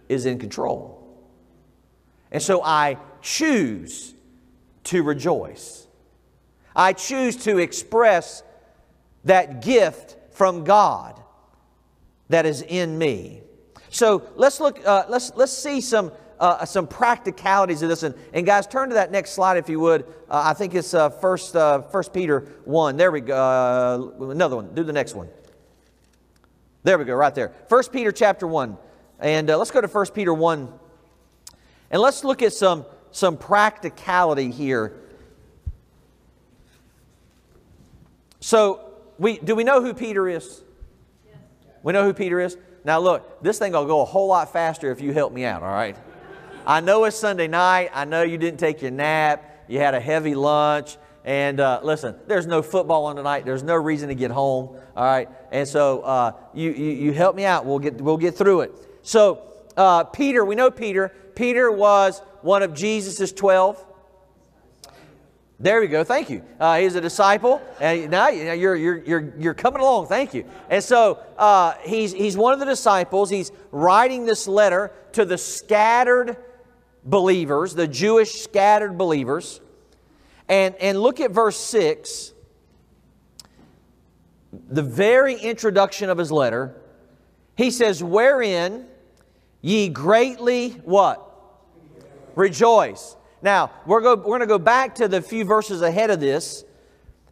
is 0.08 0.26
in 0.26 0.38
control. 0.38 0.96
And 2.30 2.42
so 2.42 2.62
I 2.62 2.98
choose 3.22 4.14
to 4.84 5.02
rejoice. 5.02 5.86
I 6.74 6.92
choose 6.92 7.36
to 7.44 7.58
express 7.58 8.42
that 9.24 9.62
gift 9.62 10.16
from 10.32 10.64
God 10.64 11.20
that 12.28 12.46
is 12.46 12.62
in 12.62 12.98
me. 12.98 13.42
So 13.88 14.28
let's 14.34 14.60
look. 14.60 14.84
Uh, 14.84 15.04
let's 15.08 15.32
let's 15.36 15.52
see 15.52 15.80
some 15.80 16.12
uh, 16.38 16.64
some 16.64 16.86
practicalities 16.86 17.82
of 17.82 17.88
this. 17.88 18.02
And, 18.02 18.14
and, 18.32 18.44
guys, 18.44 18.66
turn 18.66 18.90
to 18.90 18.94
that 18.96 19.10
next 19.10 19.32
slide 19.32 19.56
if 19.56 19.68
you 19.68 19.80
would. 19.80 20.02
Uh, 20.28 20.42
I 20.44 20.52
think 20.52 20.74
it's 20.74 20.92
uh, 20.92 21.08
first 21.08 21.56
uh, 21.56 21.82
First 21.82 22.12
Peter 22.12 22.40
one. 22.64 22.96
There 22.96 23.10
we 23.10 23.20
go. 23.20 23.34
Uh, 24.20 24.24
another 24.30 24.56
one. 24.56 24.74
Do 24.74 24.84
the 24.84 24.92
next 24.92 25.14
one. 25.14 25.28
There 26.86 26.98
we 26.98 27.04
go, 27.04 27.16
right 27.16 27.34
there. 27.34 27.52
1 27.68 27.82
Peter 27.90 28.12
chapter 28.12 28.46
1. 28.46 28.78
And 29.18 29.50
uh, 29.50 29.58
let's 29.58 29.72
go 29.72 29.80
to 29.80 29.88
1 29.88 30.06
Peter 30.14 30.32
1. 30.32 30.72
And 31.90 32.00
let's 32.00 32.22
look 32.22 32.42
at 32.42 32.52
some, 32.52 32.84
some 33.10 33.36
practicality 33.36 34.52
here. 34.52 34.92
So, 38.38 38.88
we, 39.18 39.36
do 39.38 39.56
we 39.56 39.64
know 39.64 39.82
who 39.82 39.94
Peter 39.94 40.28
is? 40.28 40.62
Yes. 41.26 41.34
We 41.82 41.92
know 41.92 42.04
who 42.04 42.14
Peter 42.14 42.38
is? 42.38 42.56
Now, 42.84 43.00
look, 43.00 43.42
this 43.42 43.58
thing 43.58 43.72
will 43.72 43.84
go 43.86 44.02
a 44.02 44.04
whole 44.04 44.28
lot 44.28 44.52
faster 44.52 44.92
if 44.92 45.00
you 45.00 45.12
help 45.12 45.32
me 45.32 45.44
out, 45.44 45.64
all 45.64 45.74
right? 45.74 45.96
I 46.64 46.78
know 46.78 47.02
it's 47.02 47.16
Sunday 47.16 47.48
night. 47.48 47.90
I 47.94 48.04
know 48.04 48.22
you 48.22 48.38
didn't 48.38 48.60
take 48.60 48.80
your 48.80 48.92
nap. 48.92 49.64
You 49.66 49.80
had 49.80 49.94
a 49.94 50.00
heavy 50.00 50.36
lunch. 50.36 50.98
And 51.26 51.58
uh, 51.58 51.80
listen, 51.82 52.14
there's 52.28 52.46
no 52.46 52.62
football 52.62 53.06
on 53.06 53.16
tonight. 53.16 53.44
There's 53.44 53.64
no 53.64 53.74
reason 53.74 54.08
to 54.08 54.14
get 54.14 54.30
home. 54.30 54.76
All 54.96 55.04
right. 55.04 55.28
And 55.50 55.66
so 55.66 56.02
uh, 56.02 56.32
you, 56.54 56.70
you, 56.70 56.90
you 56.92 57.12
help 57.12 57.34
me 57.34 57.44
out. 57.44 57.66
We'll 57.66 57.80
get, 57.80 58.00
we'll 58.00 58.16
get 58.16 58.36
through 58.36 58.60
it. 58.60 58.72
So, 59.02 59.42
uh, 59.76 60.04
Peter, 60.04 60.44
we 60.44 60.54
know 60.54 60.70
Peter. 60.70 61.12
Peter 61.34 61.70
was 61.70 62.22
one 62.42 62.62
of 62.62 62.74
Jesus' 62.74 63.32
12. 63.32 63.84
There 65.58 65.80
we 65.80 65.88
go. 65.88 66.04
Thank 66.04 66.30
you. 66.30 66.44
Uh, 66.60 66.78
he's 66.78 66.94
a 66.94 67.00
disciple, 67.00 67.62
and 67.80 68.10
now 68.10 68.28
you're, 68.28 68.76
you're, 68.76 68.98
you're, 68.98 69.34
you're 69.38 69.54
coming 69.54 69.80
along. 69.80 70.06
Thank 70.06 70.32
you. 70.32 70.44
And 70.70 70.84
so 70.84 71.18
uh, 71.38 71.74
he's, 71.82 72.12
he's 72.12 72.36
one 72.36 72.52
of 72.52 72.60
the 72.60 72.66
disciples. 72.66 73.30
He's 73.30 73.50
writing 73.72 74.26
this 74.26 74.46
letter 74.46 74.92
to 75.12 75.24
the 75.24 75.38
scattered 75.38 76.36
believers, 77.04 77.74
the 77.74 77.88
Jewish 77.88 78.42
scattered 78.42 78.96
believers. 78.96 79.60
And, 80.48 80.74
and 80.76 81.00
look 81.00 81.20
at 81.20 81.32
verse 81.32 81.58
6, 81.58 82.32
the 84.68 84.82
very 84.82 85.34
introduction 85.34 86.08
of 86.10 86.18
his 86.18 86.30
letter. 86.30 86.74
He 87.56 87.70
says, 87.70 88.02
Wherein 88.02 88.86
ye 89.60 89.88
greatly 89.88 90.70
what? 90.84 91.22
Rejoice. 92.34 93.16
Now, 93.42 93.70
we're, 93.86 94.00
go, 94.00 94.14
we're 94.14 94.38
going 94.38 94.40
to 94.40 94.46
go 94.46 94.58
back 94.58 94.96
to 94.96 95.08
the 95.08 95.20
few 95.20 95.44
verses 95.44 95.82
ahead 95.82 96.10
of 96.10 96.20
this, 96.20 96.64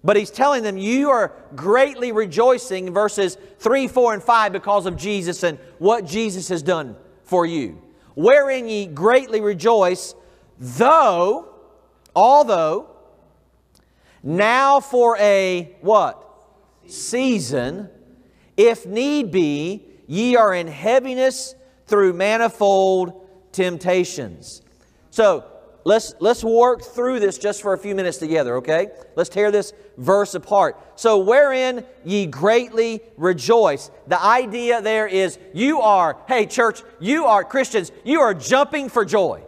but 0.02 0.16
he's 0.16 0.30
telling 0.30 0.62
them, 0.62 0.76
You 0.76 1.10
are 1.10 1.32
greatly 1.54 2.12
rejoicing, 2.12 2.92
verses 2.92 3.38
3, 3.58 3.88
4, 3.88 4.14
and 4.14 4.22
5, 4.22 4.52
because 4.52 4.86
of 4.86 4.96
Jesus 4.96 5.42
and 5.42 5.58
what 5.78 6.04
Jesus 6.06 6.48
has 6.48 6.62
done 6.62 6.96
for 7.22 7.46
you. 7.46 7.80
Wherein 8.14 8.68
ye 8.68 8.86
greatly 8.86 9.40
rejoice, 9.40 10.14
though, 10.58 11.48
although, 12.14 12.93
now 14.24 14.80
for 14.80 15.18
a 15.18 15.76
what? 15.82 16.20
Season, 16.86 17.88
if 18.56 18.86
need 18.86 19.30
be, 19.30 19.86
ye 20.06 20.34
are 20.36 20.54
in 20.54 20.66
heaviness 20.66 21.54
through 21.86 22.14
manifold 22.14 23.26
temptations. 23.52 24.62
So 25.10 25.44
let's 25.84 26.14
let's 26.20 26.42
work 26.42 26.82
through 26.82 27.20
this 27.20 27.38
just 27.38 27.62
for 27.62 27.74
a 27.74 27.78
few 27.78 27.94
minutes 27.94 28.16
together, 28.16 28.56
okay? 28.56 28.88
Let's 29.14 29.28
tear 29.28 29.50
this 29.50 29.72
verse 29.98 30.34
apart. 30.34 30.76
So 30.96 31.18
wherein 31.18 31.84
ye 32.04 32.26
greatly 32.26 33.02
rejoice. 33.16 33.90
The 34.06 34.20
idea 34.20 34.80
there 34.80 35.06
is 35.06 35.38
you 35.52 35.80
are, 35.80 36.16
hey 36.26 36.46
church, 36.46 36.82
you 36.98 37.26
are 37.26 37.44
Christians, 37.44 37.92
you 38.04 38.20
are 38.20 38.34
jumping 38.34 38.88
for 38.88 39.04
joy. 39.04 39.42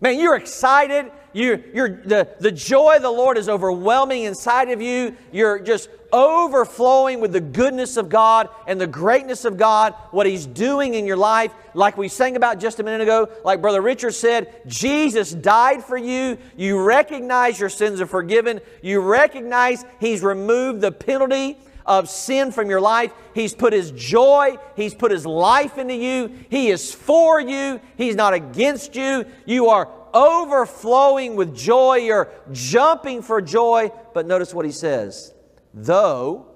Man, 0.00 0.18
you're 0.18 0.36
excited. 0.36 1.12
You, 1.32 1.62
you're, 1.72 1.88
the, 1.88 2.28
the 2.40 2.52
joy 2.52 2.96
of 2.96 3.02
the 3.02 3.10
Lord 3.10 3.38
is 3.38 3.48
overwhelming 3.48 4.24
inside 4.24 4.70
of 4.70 4.82
you. 4.82 5.16
You're 5.30 5.58
just 5.58 5.88
overflowing 6.12 7.20
with 7.20 7.32
the 7.32 7.40
goodness 7.40 7.96
of 7.96 8.08
God 8.08 8.50
and 8.66 8.80
the 8.80 8.86
greatness 8.86 9.44
of 9.44 9.56
God, 9.56 9.94
what 10.10 10.26
He's 10.26 10.46
doing 10.46 10.94
in 10.94 11.06
your 11.06 11.16
life. 11.16 11.52
Like 11.74 11.96
we 11.96 12.08
sang 12.08 12.36
about 12.36 12.60
just 12.60 12.80
a 12.80 12.82
minute 12.82 13.00
ago, 13.00 13.30
like 13.44 13.62
Brother 13.62 13.80
Richard 13.80 14.12
said, 14.12 14.62
Jesus 14.66 15.32
died 15.32 15.82
for 15.82 15.96
you. 15.96 16.36
You 16.56 16.82
recognize 16.82 17.58
your 17.58 17.70
sins 17.70 18.00
are 18.00 18.06
forgiven. 18.06 18.60
You 18.82 19.00
recognize 19.00 19.84
He's 20.00 20.22
removed 20.22 20.82
the 20.82 20.92
penalty 20.92 21.58
of 21.86 22.08
sin 22.08 22.52
from 22.52 22.68
your 22.68 22.80
life. 22.80 23.12
He's 23.34 23.54
put 23.54 23.72
His 23.72 23.90
joy, 23.92 24.56
He's 24.76 24.94
put 24.94 25.10
His 25.10 25.24
life 25.24 25.78
into 25.78 25.94
you. 25.94 26.30
He 26.50 26.68
is 26.68 26.92
for 26.92 27.40
you, 27.40 27.80
He's 27.96 28.14
not 28.14 28.34
against 28.34 28.94
you. 28.94 29.24
You 29.46 29.68
are 29.70 29.88
overflowing 30.14 31.36
with 31.36 31.54
joy, 31.56 31.96
you're 31.96 32.30
jumping 32.50 33.22
for 33.22 33.40
joy. 33.40 33.90
But 34.14 34.26
notice 34.26 34.54
what 34.54 34.64
He 34.64 34.72
says 34.72 35.34
though, 35.74 36.46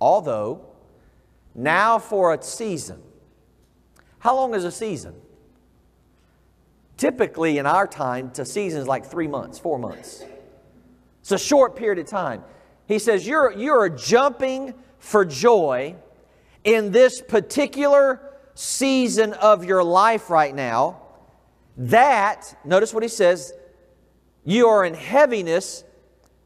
although, 0.00 0.66
now 1.54 1.98
for 1.98 2.32
a 2.32 2.42
season. 2.42 3.02
How 4.20 4.34
long 4.34 4.54
is 4.54 4.64
a 4.64 4.72
season? 4.72 5.14
Typically, 6.96 7.58
in 7.58 7.66
our 7.66 7.86
time, 7.86 8.32
a 8.38 8.44
season 8.44 8.80
is 8.80 8.88
like 8.88 9.06
three 9.06 9.28
months, 9.28 9.58
four 9.58 9.78
months. 9.78 10.24
It's 11.20 11.30
a 11.30 11.38
short 11.38 11.76
period 11.76 11.98
of 11.98 12.06
time. 12.06 12.42
He 12.86 12.98
says, 12.98 13.26
You're, 13.26 13.52
you're 13.52 13.88
jumping 13.88 14.74
for 14.98 15.24
joy 15.24 15.94
in 16.64 16.90
this 16.90 17.20
particular 17.20 18.20
season 18.54 19.32
of 19.34 19.64
your 19.64 19.84
life 19.84 20.30
right 20.30 20.54
now. 20.54 20.97
That, 21.78 22.58
notice 22.64 22.92
what 22.92 23.04
he 23.04 23.08
says, 23.08 23.52
you 24.44 24.66
are 24.66 24.84
in 24.84 24.94
heaviness 24.94 25.84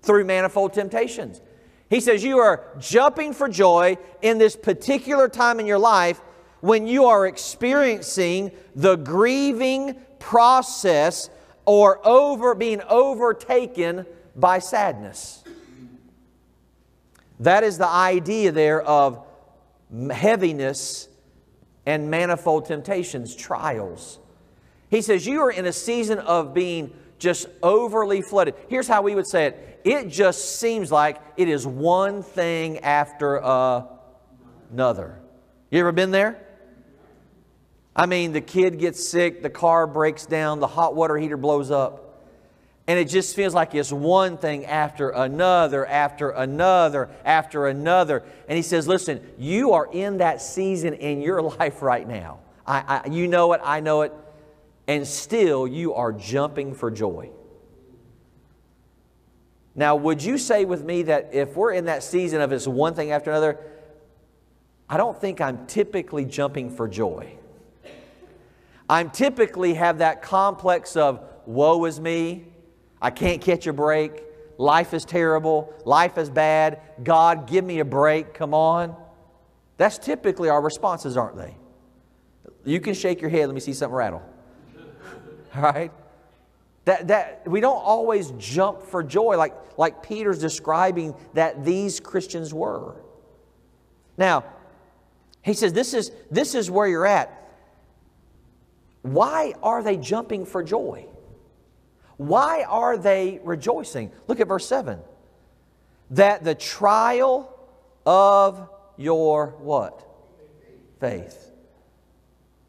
through 0.02 0.24
manifold 0.24 0.74
temptations. 0.74 1.40
He 1.88 2.00
says, 2.00 2.22
You 2.22 2.38
are 2.38 2.64
jumping 2.78 3.32
for 3.32 3.48
joy 3.48 3.96
in 4.20 4.38
this 4.38 4.56
particular 4.56 5.28
time 5.28 5.58
in 5.58 5.66
your 5.66 5.78
life 5.78 6.20
when 6.60 6.86
you 6.86 7.06
are 7.06 7.26
experiencing 7.26 8.52
the 8.74 8.96
grieving 8.96 9.96
process 10.18 11.30
or 11.64 12.06
over 12.06 12.54
being 12.54 12.82
overtaken 12.88 14.06
by 14.36 14.58
sadness. 14.58 15.42
That 17.40 17.64
is 17.64 17.78
the 17.78 17.88
idea 17.88 18.52
there 18.52 18.82
of 18.82 19.26
heaviness 20.10 21.08
and 21.86 22.10
manifold 22.10 22.66
temptations, 22.66 23.34
trials. 23.34 24.18
He 24.92 25.00
says, 25.00 25.26
You 25.26 25.40
are 25.40 25.50
in 25.50 25.64
a 25.64 25.72
season 25.72 26.18
of 26.18 26.52
being 26.52 26.92
just 27.18 27.48
overly 27.62 28.20
flooded. 28.20 28.54
Here's 28.68 28.86
how 28.86 29.00
we 29.00 29.14
would 29.14 29.26
say 29.26 29.46
it 29.46 29.80
it 29.84 30.08
just 30.08 30.60
seems 30.60 30.92
like 30.92 31.18
it 31.36 31.48
is 31.48 31.66
one 31.66 32.22
thing 32.22 32.78
after 32.80 33.36
another. 34.70 35.18
You 35.70 35.80
ever 35.80 35.92
been 35.92 36.10
there? 36.10 36.46
I 37.96 38.04
mean, 38.04 38.32
the 38.32 38.42
kid 38.42 38.78
gets 38.78 39.06
sick, 39.08 39.42
the 39.42 39.50
car 39.50 39.86
breaks 39.86 40.26
down, 40.26 40.60
the 40.60 40.66
hot 40.66 40.94
water 40.94 41.16
heater 41.16 41.38
blows 41.38 41.70
up. 41.70 42.28
And 42.86 42.98
it 42.98 43.08
just 43.08 43.34
feels 43.34 43.54
like 43.54 43.74
it's 43.74 43.92
one 43.92 44.36
thing 44.36 44.66
after 44.66 45.08
another, 45.08 45.86
after 45.86 46.30
another, 46.30 47.08
after 47.24 47.66
another. 47.66 48.24
And 48.46 48.56
he 48.56 48.62
says, 48.62 48.86
Listen, 48.86 49.26
you 49.38 49.72
are 49.72 49.88
in 49.90 50.18
that 50.18 50.42
season 50.42 50.92
in 50.92 51.22
your 51.22 51.40
life 51.58 51.80
right 51.80 52.06
now. 52.06 52.40
I, 52.66 53.02
I, 53.06 53.08
you 53.08 53.26
know 53.26 53.54
it, 53.54 53.62
I 53.64 53.80
know 53.80 54.02
it. 54.02 54.12
And 54.86 55.06
still, 55.06 55.66
you 55.66 55.94
are 55.94 56.12
jumping 56.12 56.74
for 56.74 56.90
joy. 56.90 57.30
Now, 59.74 59.96
would 59.96 60.22
you 60.22 60.36
say 60.38 60.64
with 60.64 60.84
me 60.84 61.02
that 61.04 61.30
if 61.32 61.56
we're 61.56 61.72
in 61.72 61.86
that 61.86 62.02
season 62.02 62.40
of 62.40 62.52
it's 62.52 62.66
one 62.66 62.94
thing 62.94 63.10
after 63.10 63.30
another, 63.30 63.58
I 64.88 64.96
don't 64.96 65.18
think 65.18 65.40
I'm 65.40 65.66
typically 65.66 66.24
jumping 66.24 66.68
for 66.68 66.88
joy. 66.88 67.34
I'm 68.88 69.10
typically 69.10 69.74
have 69.74 69.98
that 69.98 70.20
complex 70.20 70.96
of 70.96 71.24
woe 71.46 71.84
is 71.86 71.98
me, 71.98 72.52
I 73.02 73.10
can't 73.10 73.40
catch 73.40 73.66
a 73.66 73.72
break. 73.72 74.22
Life 74.58 74.94
is 74.94 75.04
terrible. 75.04 75.74
Life 75.84 76.18
is 76.18 76.30
bad. 76.30 76.80
God, 77.02 77.48
give 77.48 77.64
me 77.64 77.80
a 77.80 77.84
break. 77.84 78.32
Come 78.32 78.54
on. 78.54 78.94
That's 79.76 79.98
typically 79.98 80.48
our 80.48 80.62
responses, 80.62 81.16
aren't 81.16 81.36
they? 81.36 81.56
You 82.64 82.78
can 82.78 82.94
shake 82.94 83.20
your 83.20 83.30
head. 83.30 83.46
Let 83.46 83.54
me 83.54 83.60
see 83.60 83.72
something 83.72 83.94
rattle. 83.94 84.22
Right? 85.56 85.92
That, 86.84 87.08
that 87.08 87.46
we 87.46 87.60
don't 87.60 87.80
always 87.80 88.32
jump 88.38 88.82
for 88.82 89.04
joy 89.04 89.36
like, 89.36 89.54
like 89.78 90.02
Peter's 90.02 90.40
describing 90.40 91.14
that 91.34 91.64
these 91.64 92.00
Christians 92.00 92.52
were. 92.52 92.96
Now, 94.18 94.44
he 95.42 95.54
says 95.54 95.72
this 95.72 95.94
is, 95.94 96.10
this 96.30 96.54
is 96.54 96.70
where 96.70 96.88
you're 96.88 97.06
at. 97.06 97.38
Why 99.02 99.54
are 99.62 99.82
they 99.82 99.96
jumping 99.96 100.44
for 100.44 100.62
joy? 100.62 101.06
Why 102.16 102.64
are 102.68 102.96
they 102.96 103.40
rejoicing? 103.42 104.12
Look 104.26 104.40
at 104.40 104.48
verse 104.48 104.66
7. 104.66 104.98
That 106.10 106.44
the 106.44 106.54
trial 106.54 107.52
of 108.04 108.68
your 108.96 109.54
what? 109.58 110.06
Faith. 111.00 111.50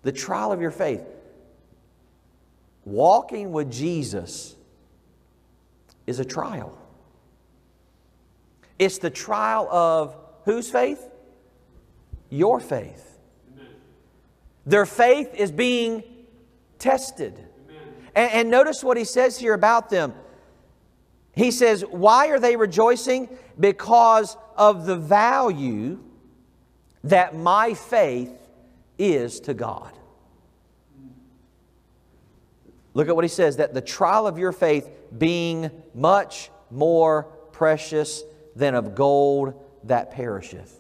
The 0.04 0.12
trial 0.12 0.52
of 0.52 0.62
your 0.62 0.72
faith. 0.72 1.04
Walking 2.86 3.52
with 3.52 3.72
Jesus 3.72 4.56
is 6.06 6.20
a 6.20 6.25
trial. 6.25 6.78
It's 8.78 8.98
the 8.98 9.10
trial 9.10 9.68
of 9.72 10.16
whose 10.46 10.70
faith? 10.70 11.10
your 12.34 12.60
faith. 12.60 13.20
Their 14.66 14.86
faith 14.86 15.36
is 15.36 15.52
being 15.52 16.04
tested. 16.80 17.38
And, 18.16 18.32
and, 18.32 18.50
notice 18.50 18.84
what 18.84 18.98
he 18.98 19.06
says 19.06 19.38
here 19.38 19.54
about 19.54 19.90
them. 19.90 20.13
He 21.36 21.52
says, 21.52 21.84
Why 21.90 22.28
are 22.28 22.40
they 22.40 22.56
rejoicing? 22.56 23.30
Because 23.60 24.38
of 24.58 24.86
the 24.86 24.96
value 24.96 26.00
that 27.04 27.36
my 27.36 27.74
faith 27.74 28.32
is 28.98 29.40
to 29.42 29.54
God. 29.54 29.92
Look 32.94 33.08
at 33.08 33.16
what 33.16 33.24
he 33.24 33.30
says 33.30 33.58
that 33.58 33.74
the 33.74 33.82
trial 33.82 34.28
of 34.28 34.38
your 34.38 34.52
faith 34.52 34.90
being 35.18 35.72
much 35.94 36.52
more 36.70 37.24
precious 37.52 38.24
than 38.56 38.76
of 38.76 38.96
gold 38.96 39.54
that 39.86 40.12
perisheth. 40.12 40.80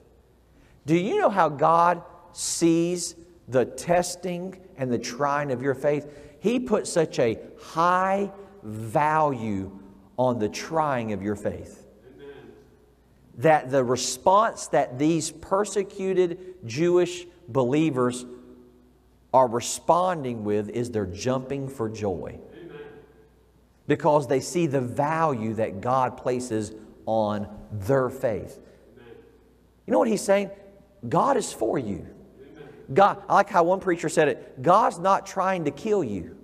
Do 0.85 0.95
you 0.95 1.19
know 1.19 1.29
how 1.29 1.49
God 1.49 2.03
sees 2.33 3.15
the 3.47 3.65
testing 3.65 4.59
and 4.77 4.91
the 4.91 4.99
trying 4.99 5.51
of 5.51 5.61
your 5.61 5.73
faith? 5.73 6.07
He 6.39 6.59
put 6.59 6.87
such 6.87 7.19
a 7.19 7.39
high 7.61 8.31
value 8.63 9.79
on 10.17 10.39
the 10.39 10.49
trying 10.49 11.13
of 11.13 11.21
your 11.21 11.35
faith. 11.35 11.87
Amen. 12.15 12.51
That 13.37 13.71
the 13.71 13.83
response 13.83 14.67
that 14.67 14.99
these 14.99 15.31
persecuted 15.31 16.55
Jewish 16.65 17.25
believers 17.47 18.25
are 19.33 19.47
responding 19.47 20.43
with 20.43 20.69
is 20.69 20.91
they're 20.91 21.05
jumping 21.05 21.67
for 21.67 21.89
joy. 21.89 22.39
Because 23.87 24.27
they 24.27 24.39
see 24.39 24.67
the 24.67 24.79
value 24.79 25.55
that 25.55 25.81
God 25.81 26.17
places 26.17 26.71
on 27.05 27.47
their 27.71 28.09
faith. 28.09 28.59
You 29.85 29.91
know 29.91 29.99
what 29.99 30.07
he's 30.07 30.21
saying? 30.21 30.51
God 31.09 31.35
is 31.35 31.51
for 31.51 31.77
you. 31.77 32.07
God, 32.93 33.23
I 33.27 33.33
like 33.33 33.49
how 33.49 33.63
one 33.63 33.79
preacher 33.79 34.09
said 34.09 34.27
it 34.27 34.61
God's 34.61 34.99
not 34.99 35.25
trying 35.25 35.65
to 35.65 35.71
kill 35.71 36.03
you. 36.03 36.37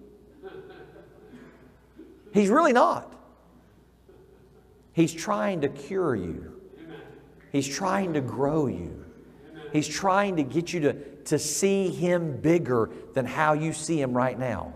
He's 2.34 2.50
really 2.50 2.74
not. 2.74 3.14
He's 4.94 5.14
trying 5.14 5.62
to 5.62 5.70
cure 5.70 6.16
you. 6.16 6.60
He's 7.52 7.68
trying 7.68 8.14
to 8.14 8.22
grow 8.22 8.68
you. 8.68 9.06
He's 9.72 9.88
trying 9.88 10.36
to 10.36 10.44
get 10.44 10.74
you 10.74 10.80
to, 10.82 10.96
to 11.26 11.40
see 11.40 11.90
Him 11.90 12.38
bigger 12.38 12.90
than 13.14 13.26
how 13.26 13.54
you 13.54 13.74
see 13.74 14.02
Him 14.02 14.14
right 14.14 14.38
now. 14.38 14.74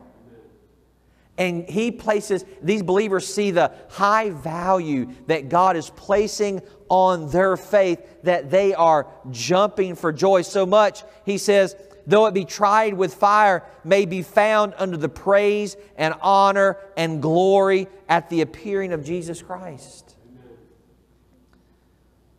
And 1.38 1.68
He 1.68 1.92
places, 1.92 2.46
these 2.62 2.84
believers 2.84 3.26
see 3.32 3.52
the 3.52 3.72
high 3.90 4.30
value 4.30 5.10
that 5.28 5.50
God 5.50 5.76
is 5.76 5.90
placing 5.90 6.62
on 6.90 7.30
their 7.30 7.58
faith 7.58 8.00
that 8.24 8.52
they 8.52 8.74
are 8.74 9.08
jumping 9.32 9.96
for 9.96 10.14
joy 10.14 10.44
so 10.44 10.66
much. 10.66 11.04
He 11.26 11.38
says, 11.38 11.76
though 12.06 12.26
it 12.28 12.34
be 12.34 12.46
tried 12.46 12.94
with 12.94 13.14
fire, 13.16 13.64
may 13.84 14.06
be 14.06 14.22
found 14.22 14.74
under 14.78 14.98
the 14.98 15.10
praise 15.10 15.76
and 15.98 16.14
honor 16.22 16.78
and 16.96 17.22
glory 17.22 17.88
at 18.08 18.30
the 18.30 18.42
appearing 18.42 18.94
of 18.94 19.04
Jesus 19.04 19.42
Christ. 19.42 20.12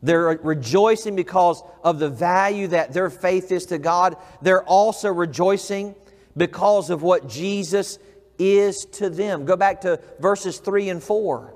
They're 0.04 0.38
rejoicing 0.42 1.16
because 1.16 1.62
of 1.82 1.98
the 1.98 2.10
value 2.10 2.68
that 2.68 2.92
their 2.92 3.08
faith 3.08 3.50
is 3.50 3.64
to 3.66 3.78
God. 3.78 4.18
They're 4.42 4.62
also 4.62 5.10
rejoicing 5.10 5.94
because 6.36 6.90
of 6.90 7.02
what 7.02 7.26
Jesus 7.26 7.98
is 8.38 8.84
to 8.84 9.08
them. 9.08 9.46
Go 9.46 9.56
back 9.56 9.80
to 9.80 9.98
verses 10.20 10.58
3 10.58 10.90
and 10.90 11.02
4 11.02 11.54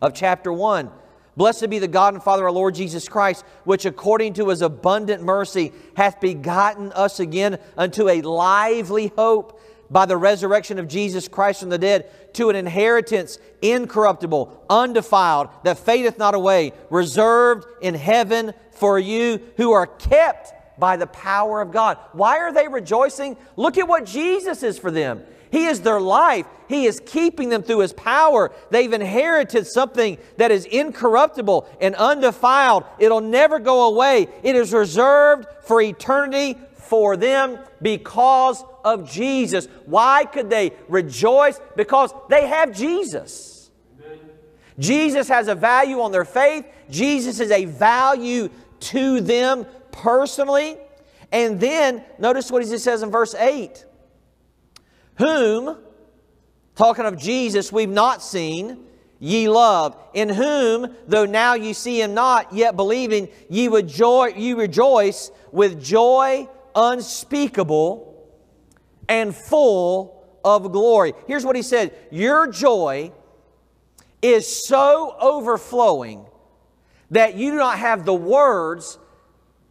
of 0.00 0.14
chapter 0.14 0.50
1. 0.50 0.90
Blessed 1.36 1.68
be 1.68 1.78
the 1.78 1.86
God 1.86 2.14
and 2.14 2.22
Father 2.22 2.44
our 2.44 2.50
Lord 2.50 2.74
Jesus 2.74 3.10
Christ, 3.10 3.44
which 3.64 3.84
according 3.84 4.32
to 4.34 4.48
his 4.48 4.62
abundant 4.62 5.22
mercy 5.22 5.72
hath 5.98 6.22
begotten 6.22 6.92
us 6.92 7.20
again 7.20 7.58
unto 7.76 8.08
a 8.08 8.22
lively 8.22 9.12
hope 9.18 9.60
by 9.90 10.06
the 10.06 10.16
resurrection 10.16 10.78
of 10.78 10.88
Jesus 10.88 11.28
Christ 11.28 11.60
from 11.60 11.68
the 11.68 11.78
dead, 11.78 12.10
to 12.38 12.50
an 12.50 12.56
inheritance 12.56 13.38
incorruptible, 13.62 14.64
undefiled, 14.70 15.48
that 15.64 15.76
fadeth 15.76 16.18
not 16.18 16.34
away, 16.34 16.72
reserved 16.88 17.66
in 17.82 17.94
heaven 17.94 18.54
for 18.70 18.96
you 18.96 19.40
who 19.56 19.72
are 19.72 19.88
kept 19.88 20.52
by 20.78 20.96
the 20.96 21.08
power 21.08 21.60
of 21.60 21.72
God. 21.72 21.98
Why 22.12 22.38
are 22.38 22.52
they 22.52 22.68
rejoicing? 22.68 23.36
Look 23.56 23.76
at 23.76 23.88
what 23.88 24.06
Jesus 24.06 24.62
is 24.62 24.78
for 24.78 24.92
them. 24.92 25.24
He 25.50 25.66
is 25.66 25.80
their 25.80 26.00
life. 26.00 26.46
He 26.68 26.86
is 26.86 27.00
keeping 27.04 27.48
them 27.48 27.62
through 27.62 27.80
His 27.80 27.92
power. 27.92 28.52
They've 28.70 28.92
inherited 28.92 29.66
something 29.66 30.18
that 30.36 30.52
is 30.52 30.64
incorruptible 30.64 31.68
and 31.80 31.96
undefiled. 31.96 32.84
It'll 33.00 33.20
never 33.20 33.58
go 33.58 33.88
away. 33.88 34.28
It 34.44 34.54
is 34.54 34.72
reserved 34.72 35.48
for 35.62 35.80
eternity 35.80 36.56
for 36.76 37.16
them 37.16 37.58
because 37.82 38.62
of 38.88 39.10
Jesus. 39.10 39.68
Why 39.86 40.24
could 40.24 40.50
they 40.50 40.72
rejoice? 40.88 41.60
Because 41.76 42.12
they 42.28 42.46
have 42.46 42.74
Jesus. 42.74 43.70
Jesus 44.78 45.28
has 45.28 45.48
a 45.48 45.54
value 45.54 46.00
on 46.00 46.12
their 46.12 46.24
faith. 46.24 46.64
Jesus 46.88 47.40
is 47.40 47.50
a 47.50 47.64
value 47.64 48.48
to 48.80 49.20
them 49.20 49.66
personally. 49.90 50.78
And 51.32 51.60
then 51.60 52.04
notice 52.18 52.50
what 52.50 52.64
he 52.64 52.78
says 52.78 53.02
in 53.02 53.10
verse 53.10 53.34
8 53.34 53.84
whom, 55.16 55.76
talking 56.76 57.04
of 57.04 57.18
Jesus, 57.18 57.72
we've 57.72 57.88
not 57.88 58.22
seen, 58.22 58.84
ye 59.18 59.48
love, 59.48 59.96
in 60.14 60.28
whom, 60.28 60.94
though 61.08 61.26
now 61.26 61.54
ye 61.54 61.72
see 61.72 62.00
him 62.00 62.14
not, 62.14 62.52
yet 62.52 62.76
believing, 62.76 63.28
ye, 63.50 63.68
joy, 63.82 64.32
ye 64.36 64.52
rejoice 64.52 65.32
with 65.50 65.82
joy 65.82 66.48
unspeakable 66.76 68.07
and 69.08 69.34
full 69.34 70.26
of 70.44 70.70
glory. 70.72 71.14
Here's 71.26 71.44
what 71.44 71.56
he 71.56 71.62
said 71.62 71.94
Your 72.10 72.46
joy 72.46 73.12
is 74.22 74.66
so 74.66 75.16
overflowing 75.20 76.26
that 77.10 77.36
you 77.36 77.50
do 77.52 77.56
not 77.56 77.78
have 77.78 78.04
the 78.04 78.14
words 78.14 78.98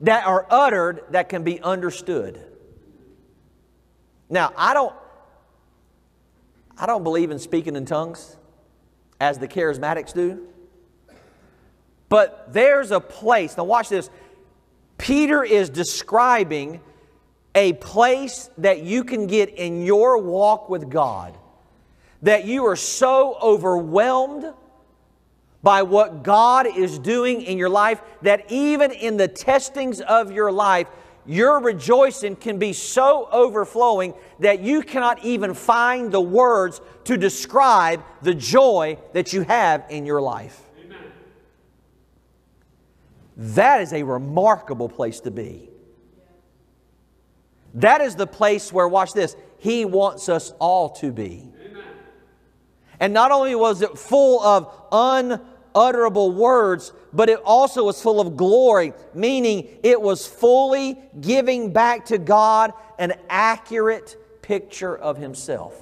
that 0.02 0.26
are 0.26 0.46
uttered 0.50 1.04
that 1.12 1.30
can 1.30 1.44
be 1.44 1.60
understood. 1.62 2.44
Now, 4.30 4.54
I 4.58 4.74
don't 4.74 4.96
I 6.78 6.86
don't 6.86 7.04
believe 7.04 7.32
in 7.32 7.40
speaking 7.40 7.76
in 7.76 7.86
tongues 7.86 8.38
as 9.20 9.40
the 9.40 9.48
charismatics 9.48 10.14
do. 10.14 10.48
But 12.10 12.54
there's 12.54 12.92
a 12.92 13.00
place. 13.00 13.58
Now, 13.58 13.64
watch 13.64 13.90
this. 13.90 14.10
Peter 14.98 15.44
is 15.44 15.70
describing 15.70 16.80
a 17.56 17.74
place 17.74 18.50
that 18.58 18.84
you 18.84 19.04
can 19.04 19.28
get 19.28 19.50
in 19.50 19.84
your 19.84 20.18
walk 20.18 20.70
with 20.70 20.90
God 20.90 21.38
that 22.22 22.46
you 22.46 22.66
are 22.66 22.76
so 22.76 23.38
overwhelmed 23.42 24.54
by 25.64 25.82
what 25.82 26.24
God 26.24 26.68
is 26.68 27.00
doing 27.00 27.42
in 27.42 27.58
your 27.58 27.70
life 27.70 28.02
that 28.22 28.52
even 28.52 28.92
in 28.92 29.18
the 29.18 29.28
testings 29.28 30.02
of 30.02 30.32
your 30.32 30.52
life, 30.52 30.88
your 31.26 31.60
rejoicing 31.60 32.36
can 32.36 32.58
be 32.58 32.72
so 32.74 33.28
overflowing 33.32 34.14
that 34.40 34.62
you 34.62 34.82
cannot 34.82 35.24
even 35.26 35.54
find 35.54 36.12
the 36.12 36.22
words 36.22 36.80
to 37.04 37.18
describe 37.18 38.04
the 38.22 38.34
joy 38.34 38.98
that 39.14 39.34
you 39.34 39.42
have 39.42 39.86
in 39.90 40.06
your 40.06 40.22
life. 40.22 40.62
Amen. 40.86 40.98
That 43.36 43.82
is 43.82 43.92
a 43.94 44.04
remarkable 44.04 44.88
place 44.88 45.20
to 45.22 45.32
be. 45.32 45.70
That 47.78 48.02
is 48.02 48.16
the 48.16 48.28
place 48.28 48.74
where, 48.74 48.88
watch 48.88 49.14
this, 49.14 49.36
He 49.60 49.86
wants 49.86 50.30
us 50.30 50.52
all 50.60 50.90
to 50.96 51.12
be. 51.12 51.48
Amen. 51.64 51.84
And 53.00 53.14
not 53.14 53.32
only 53.32 53.54
was 53.54 53.84
it 53.84 53.98
full 53.98 54.42
of 54.42 54.74
unutterable 54.92 56.32
words, 56.32 56.92
but 57.14 57.30
it 57.30 57.40
also 57.46 57.86
was 57.86 58.02
full 58.02 58.20
of 58.20 58.36
glory, 58.36 58.94
meaning 59.14 59.68
it 59.84 60.02
was 60.02 60.26
fully 60.26 60.98
giving 61.22 61.72
back 61.72 62.06
to 62.06 62.18
God 62.18 62.74
an 62.98 63.14
accurate 63.30 64.18
picture 64.42 64.98
of 64.98 65.18
Himself. 65.18 65.76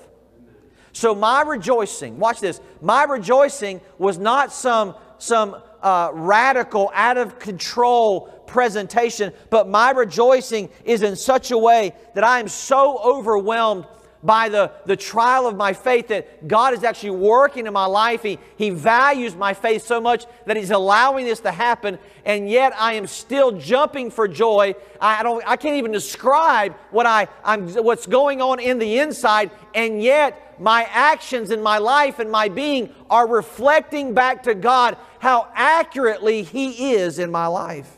So 0.92 1.16
my 1.16 1.44
rejoicing, 1.44 2.20
watch 2.20 2.42
this, 2.42 2.60
my 2.82 3.04
rejoicing 3.06 3.80
was 3.98 4.18
not 4.18 4.52
some, 4.52 4.96
some 5.18 5.56
uh, 5.82 6.10
radical, 6.14 6.92
out 6.94 7.18
of 7.18 7.40
control 7.40 8.30
presentation, 8.48 9.34
but 9.50 9.68
my 9.68 9.92
rejoicing 9.92 10.70
is 10.84 11.02
in 11.02 11.16
such 11.16 11.52
a 11.52 11.58
way 11.58 11.94
that 12.14 12.24
I 12.24 12.40
am 12.40 12.48
so 12.48 12.98
overwhelmed 13.00 13.86
by 14.26 14.50
the, 14.50 14.72
the 14.88 14.96
trial 14.96 15.46
of 15.46 15.56
my 15.56 15.72
faith 15.72 16.08
that 16.08 16.48
God 16.48 16.74
is 16.74 16.84
actually 16.84 17.12
working 17.12 17.68
in 17.68 17.74
my 17.74 17.86
life. 17.86 18.24
He, 18.24 18.40
he 18.58 18.72
values 18.72 19.36
my 19.36 19.54
faith 19.54 19.86
so 19.86 20.02
much 20.02 20.26
that 20.48 20.58
He's 20.58 20.72
allowing 20.72 21.26
this 21.26 21.42
to 21.42 21.52
happen, 21.52 22.00
and 22.26 22.50
yet 22.50 22.74
I 22.76 22.94
am 22.94 23.06
still 23.06 23.52
jumping 23.52 24.10
for 24.10 24.28
joy. 24.28 24.74
I, 25.00 25.22
don't, 25.22 25.44
I 25.48 25.56
can't 25.58 25.76
even 25.76 25.92
describe 25.92 26.74
what 26.90 27.06
I, 27.06 27.28
I'm, 27.44 27.70
what's 27.76 28.08
going 28.08 28.42
on 28.42 28.60
in 28.60 28.80
the 28.80 28.98
inside, 28.98 29.52
and 29.76 30.02
yet 30.02 30.60
my 30.60 30.88
actions 30.90 31.52
in 31.52 31.62
my 31.62 31.78
life 31.78 32.18
and 32.18 32.32
my 32.32 32.50
being 32.50 32.90
are 33.10 33.28
reflecting 33.28 34.16
back 34.16 34.44
to 34.44 34.56
God 34.56 34.98
how 35.20 35.50
accurately 35.54 36.42
He 36.42 36.94
is 36.94 37.20
in 37.20 37.30
my 37.30 37.46
life. 37.46 37.95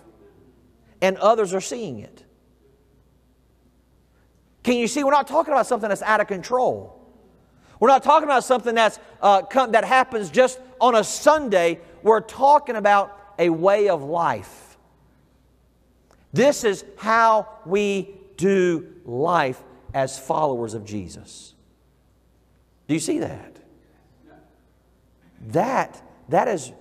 And 1.02 1.18
others 1.18 1.54
are 1.54 1.62
seeing 1.62 2.00
it. 2.00 2.24
Can 4.64 4.76
you 4.76 4.88
see? 4.88 5.04
We're 5.04 5.12
not 5.12 5.28
talking 5.28 5.54
about 5.54 5.68
something 5.68 5.90
that's 5.90 6.02
out 6.02 6.20
of 6.20 6.28
control. 6.28 6.94
We're 7.80 7.88
not 7.90 8.04
talking 8.04 8.26
about 8.26 8.44
something 8.44 8.76
that's, 8.76 9.00
uh, 9.22 9.44
come, 9.44 9.72
that 9.74 9.86
happens 9.86 10.30
just 10.30 10.60
on 10.82 10.96
a 10.96 11.04
Sunday. 11.04 11.80
We're 12.02 12.22
talking 12.22 12.76
about 12.76 13.18
a 13.40 13.50
way 13.50 13.90
of 13.90 14.04
life. 14.04 14.78
This 16.34 16.64
is 16.64 16.84
how 16.98 17.48
we 17.66 18.16
do 18.36 18.94
life 19.06 19.62
as 19.94 20.20
followers 20.20 20.74
of 20.74 20.86
Jesus. 20.86 21.54
Do 22.88 22.94
you 22.94 23.00
see 23.00 23.20
that? 23.20 23.56
That, 25.50 26.02
that, 26.30 26.48
is, 26.48 26.72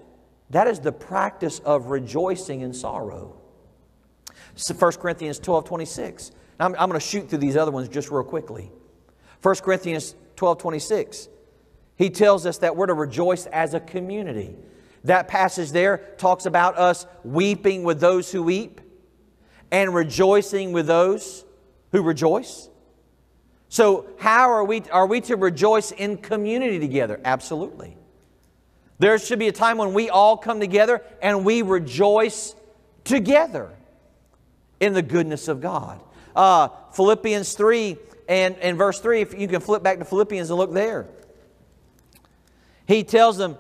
that 0.50 0.66
is 0.66 0.81
the 0.81 0.92
practice 0.92 1.59
of 1.61 1.87
rejoicing 1.87 2.62
in 2.62 2.72
sorrow. 2.72 3.37
1 4.57 4.92
Corinthians 4.92 5.38
12 5.38 5.64
26. 5.64 6.31
I'm, 6.59 6.75
I'm 6.79 6.88
going 6.88 7.01
to 7.01 7.07
shoot 7.07 7.29
through 7.29 7.38
these 7.38 7.57
other 7.57 7.71
ones 7.71 7.88
just 7.88 8.11
real 8.11 8.25
quickly. 8.25 8.71
1 9.42 9.55
Corinthians 9.57 10.14
12 10.37 10.59
26. 10.59 11.29
He 11.97 12.11
tells 12.11 12.47
us 12.47 12.59
that 12.59 12.77
we're 12.77 12.87
to 12.87 12.95
rejoice 12.95 13.47
as 13.47 13.75
a 13.75 13.81
community. 13.81 14.55
That 15.05 15.29
passage 15.29 15.71
there 15.71 15.99
talks 16.19 16.47
about 16.47 16.77
us 16.77 17.07
weeping 17.25 17.85
with 17.85 18.01
those 18.01 18.33
who 18.33 18.42
weep 18.42 18.81
and 19.71 19.95
rejoicing 19.95 20.73
with 20.73 20.87
those 20.87 21.45
who 21.92 22.03
rejoice. 22.03 22.69
So, 23.69 24.07
how 24.19 24.51
are 24.51 24.64
we, 24.64 24.83
are 24.92 25.07
we 25.07 25.21
to 25.23 25.37
rejoice 25.37 25.90
in 25.90 26.19
community 26.19 26.79
together? 26.79 27.21
Absolutely. 27.25 27.97
There 28.99 29.19
should 29.19 29.38
be 29.38 29.49
a 29.49 29.53
time 29.53 29.77
when 29.77 29.92
we 29.92 30.09
all 30.09 30.37
come 30.37 30.61
together 30.61 31.03
and 31.21 31.45
we 31.45 31.62
rejoice 31.62 32.55
together 33.05 33.71
in 34.81 34.93
the 34.93 35.03
goodness 35.03 35.49
of 35.49 35.61
God. 35.61 36.01
Uh, 36.35 36.69
Philippians 36.93 37.55
3 37.55 37.97
and, 38.29 38.57
and 38.57 38.77
verse 38.77 39.01
3, 39.01 39.21
if 39.21 39.39
you 39.39 39.49
can 39.49 39.61
flip 39.61 39.83
back 39.83 39.99
to 39.99 40.05
Philippians 40.05 40.51
and 40.51 40.59
look 40.59 40.73
there. 40.73 41.07
He 42.87 43.05
tells 43.05 43.37
them 43.37 43.57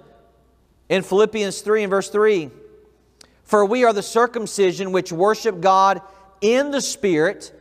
in 0.88 1.02
Philippians 1.02 1.60
3 1.60 1.84
and 1.84 1.90
verse 1.90 2.10
3 2.10 2.50
For 3.44 3.64
we 3.64 3.84
are 3.84 3.92
the 3.92 4.02
circumcision 4.02 4.92
which 4.92 5.12
worship 5.12 5.60
God 5.60 6.00
in 6.40 6.70
the 6.70 6.80
Spirit 6.80 7.52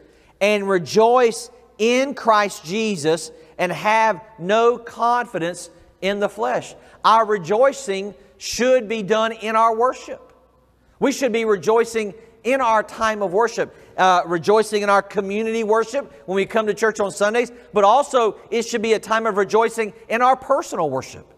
and 0.42 0.70
rejoice 0.70 1.50
in 1.78 2.14
Christ 2.14 2.66
Jesus 2.66 3.32
and 3.58 3.72
have 3.72 4.22
no 4.38 4.78
confidence 4.78 5.70
in 6.02 6.20
the 6.20 6.30
flesh. 6.30 6.76
Our 7.04 7.26
rejoicing 7.26 8.14
should 8.38 8.88
be 8.88 9.02
done 9.02 9.32
in 9.32 9.56
our 9.56 9.76
worship. 9.76 10.34
We 11.00 11.12
should 11.12 11.32
be 11.32 11.46
rejoicing 11.46 12.14
in 12.46 12.62
our 12.62 12.84
time 12.84 13.22
of 13.22 13.34
worship, 13.34 13.76
uh, 13.98 14.22
rejoicing 14.26 14.84
in 14.84 14.90
our 14.90 15.02
community 15.02 15.64
worship 15.64 16.12
when 16.28 16.38
we 16.38 16.46
come 16.46 16.68
to 16.68 16.74
church 16.74 17.00
on 17.02 17.12
Sundays, 17.12 17.52
but 17.74 17.84
also 17.84 18.38
it 18.50 18.64
should 18.64 18.82
be 18.82 18.94
a 18.94 19.00
time 19.00 19.26
of 19.26 19.36
rejoicing 19.36 19.92
in 20.08 20.22
our 20.22 20.38
personal 20.38 20.90
worship. 20.90 21.34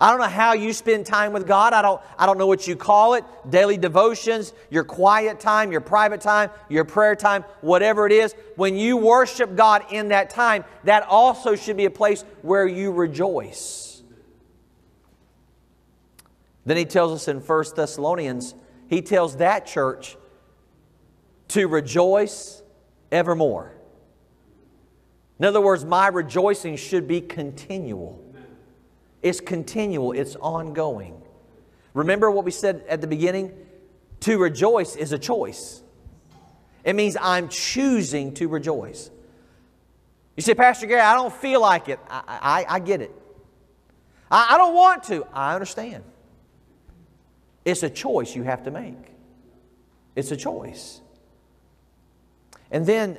I 0.00 0.10
don't 0.10 0.18
know 0.18 0.26
how 0.26 0.54
you 0.54 0.72
spend 0.72 1.06
time 1.06 1.32
with 1.32 1.46
God. 1.46 1.72
I 1.72 1.80
don't, 1.80 2.02
I 2.18 2.26
don't 2.26 2.36
know 2.36 2.48
what 2.48 2.66
you 2.66 2.74
call 2.74 3.14
it 3.14 3.24
daily 3.48 3.76
devotions, 3.76 4.52
your 4.68 4.82
quiet 4.82 5.38
time, 5.38 5.70
your 5.70 5.80
private 5.80 6.20
time, 6.20 6.50
your 6.68 6.84
prayer 6.84 7.14
time, 7.14 7.44
whatever 7.60 8.04
it 8.04 8.12
is. 8.12 8.34
When 8.56 8.74
you 8.74 8.96
worship 8.96 9.54
God 9.54 9.84
in 9.92 10.08
that 10.08 10.28
time, 10.28 10.64
that 10.82 11.04
also 11.04 11.54
should 11.54 11.76
be 11.76 11.84
a 11.84 11.90
place 11.90 12.24
where 12.40 12.66
you 12.66 12.90
rejoice. 12.90 14.02
Then 16.66 16.76
he 16.76 16.84
tells 16.84 17.12
us 17.12 17.28
in 17.28 17.38
1 17.38 17.64
Thessalonians, 17.76 18.56
he 18.92 19.00
tells 19.00 19.38
that 19.38 19.64
church 19.64 20.18
to 21.48 21.66
rejoice 21.66 22.62
evermore. 23.10 23.72
In 25.38 25.46
other 25.46 25.62
words, 25.62 25.82
my 25.82 26.08
rejoicing 26.08 26.76
should 26.76 27.08
be 27.08 27.22
continual. 27.22 28.22
It's 29.22 29.40
continual, 29.40 30.12
it's 30.12 30.36
ongoing. 30.36 31.22
Remember 31.94 32.30
what 32.30 32.44
we 32.44 32.50
said 32.50 32.84
at 32.86 33.00
the 33.00 33.06
beginning? 33.06 33.54
To 34.20 34.36
rejoice 34.36 34.94
is 34.94 35.12
a 35.12 35.18
choice. 35.18 35.82
It 36.84 36.94
means 36.94 37.16
I'm 37.18 37.48
choosing 37.48 38.34
to 38.34 38.46
rejoice. 38.46 39.10
You 40.36 40.42
say, 40.42 40.52
Pastor 40.52 40.84
Gary, 40.86 41.00
I 41.00 41.14
don't 41.14 41.32
feel 41.32 41.62
like 41.62 41.88
it. 41.88 41.98
I, 42.10 42.22
I, 42.28 42.74
I 42.76 42.78
get 42.78 43.00
it. 43.00 43.14
I, 44.30 44.48
I 44.50 44.58
don't 44.58 44.74
want 44.74 45.04
to. 45.04 45.26
I 45.32 45.54
understand. 45.54 46.04
It's 47.64 47.82
a 47.82 47.90
choice 47.90 48.34
you 48.34 48.42
have 48.42 48.64
to 48.64 48.70
make. 48.70 49.12
It's 50.16 50.30
a 50.30 50.36
choice. 50.36 51.00
And 52.70 52.84
then 52.86 53.18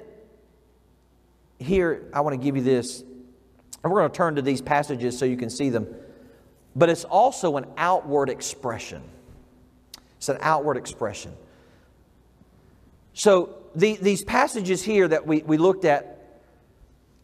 here, 1.60 2.10
I 2.14 2.22
want 2.22 2.40
to 2.40 2.44
give 2.44 2.56
you 2.56 2.64
this 2.64 3.04
and 3.84 3.92
we're 3.92 4.00
going 4.00 4.12
to 4.12 4.18
turn 4.18 4.36
to 4.36 4.42
these 4.42 4.62
passages 4.62 5.18
so 5.18 5.26
you 5.26 5.38
can 5.38 5.50
see 5.50 5.70
them. 5.70 5.88
But 6.76 6.90
it's 6.90 7.04
also 7.04 7.58
an 7.58 7.66
outward 7.78 8.30
expression. 8.30 9.04
It's 10.18 10.30
an 10.30 10.38
outward 10.42 10.78
expression. 10.78 11.34
So 13.14 13.58
the, 13.76 13.98
these 13.98 14.24
passages 14.24 14.82
here 14.82 15.08
that 15.08 15.28
we, 15.28 15.42
we 15.44 15.58
looked 15.58 15.86
at 15.86 16.42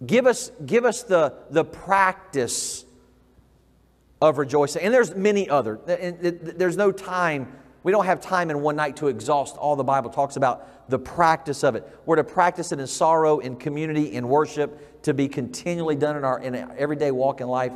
give 0.05 0.27
us, 0.27 0.51
give 0.65 0.85
us 0.85 1.03
the, 1.03 1.33
the 1.49 1.63
practice 1.63 2.85
of 4.21 4.37
rejoicing. 4.37 4.83
And 4.83 4.93
there's 4.93 5.15
many 5.15 5.49
other. 5.49 5.79
There's 5.85 6.77
no 6.77 6.91
time. 6.91 7.53
We 7.83 7.91
don't 7.91 8.05
have 8.05 8.19
time 8.19 8.49
in 8.49 8.61
one 8.61 8.75
night 8.75 8.97
to 8.97 9.07
exhaust 9.07 9.55
all 9.57 9.75
the 9.75 9.83
Bible 9.83 10.09
talks 10.09 10.35
about 10.35 10.89
the 10.89 10.99
practice 10.99 11.63
of 11.63 11.75
it. 11.75 11.87
We're 12.05 12.17
to 12.17 12.23
practice 12.23 12.71
it 12.71 12.79
in 12.79 12.87
sorrow, 12.87 13.39
in 13.39 13.55
community, 13.55 14.13
in 14.13 14.27
worship, 14.27 15.01
to 15.03 15.13
be 15.13 15.27
continually 15.27 15.95
done 15.95 16.17
in 16.17 16.25
our 16.25 16.39
in 16.39 16.55
everyday 16.55 17.11
walk 17.11 17.41
in 17.41 17.47
life. 17.47 17.71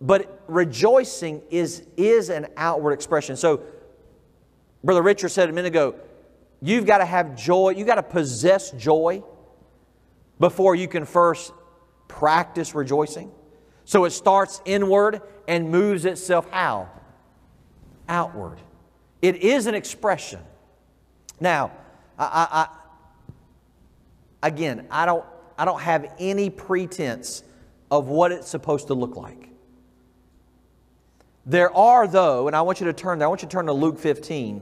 But 0.00 0.42
rejoicing 0.46 1.42
is, 1.50 1.86
is 1.96 2.28
an 2.28 2.48
outward 2.56 2.92
expression. 2.92 3.36
So, 3.36 3.62
Brother 4.84 5.02
Richard 5.02 5.30
said 5.30 5.48
a 5.48 5.52
minute 5.52 5.68
ago, 5.68 5.94
you've 6.60 6.86
got 6.86 6.98
to 6.98 7.06
have 7.06 7.34
joy, 7.34 7.70
you've 7.70 7.86
got 7.86 7.96
to 7.96 8.02
possess 8.02 8.70
joy 8.72 9.22
before 10.38 10.74
you 10.74 10.86
can 10.86 11.04
first 11.06 11.52
practice 12.08 12.74
rejoicing. 12.74 13.32
So 13.86 14.04
it 14.04 14.10
starts 14.10 14.60
inward 14.64 15.22
and 15.48 15.70
moves 15.70 16.04
itself 16.04 16.50
how? 16.50 16.90
Outward. 18.08 18.60
It 19.22 19.36
is 19.36 19.66
an 19.66 19.74
expression. 19.74 20.40
Now, 21.40 21.70
I, 22.18 22.24
I, 22.24 22.66
I 24.42 24.48
again, 24.48 24.86
I 24.90 25.06
don't 25.06 25.24
I 25.58 25.64
don't 25.64 25.80
have 25.80 26.12
any 26.18 26.50
pretense 26.50 27.42
of 27.90 28.08
what 28.08 28.32
it's 28.32 28.48
supposed 28.48 28.88
to 28.88 28.94
look 28.94 29.16
like. 29.16 29.48
There 31.46 31.74
are, 31.74 32.06
though, 32.08 32.48
and 32.48 32.56
I 32.56 32.62
want 32.62 32.80
you 32.80 32.86
to 32.86 32.92
turn 32.92 33.18
there, 33.18 33.26
I 33.26 33.28
want 33.28 33.42
you 33.42 33.48
to 33.48 33.52
turn 33.52 33.66
to 33.66 33.72
Luke 33.72 33.98
15, 33.98 34.60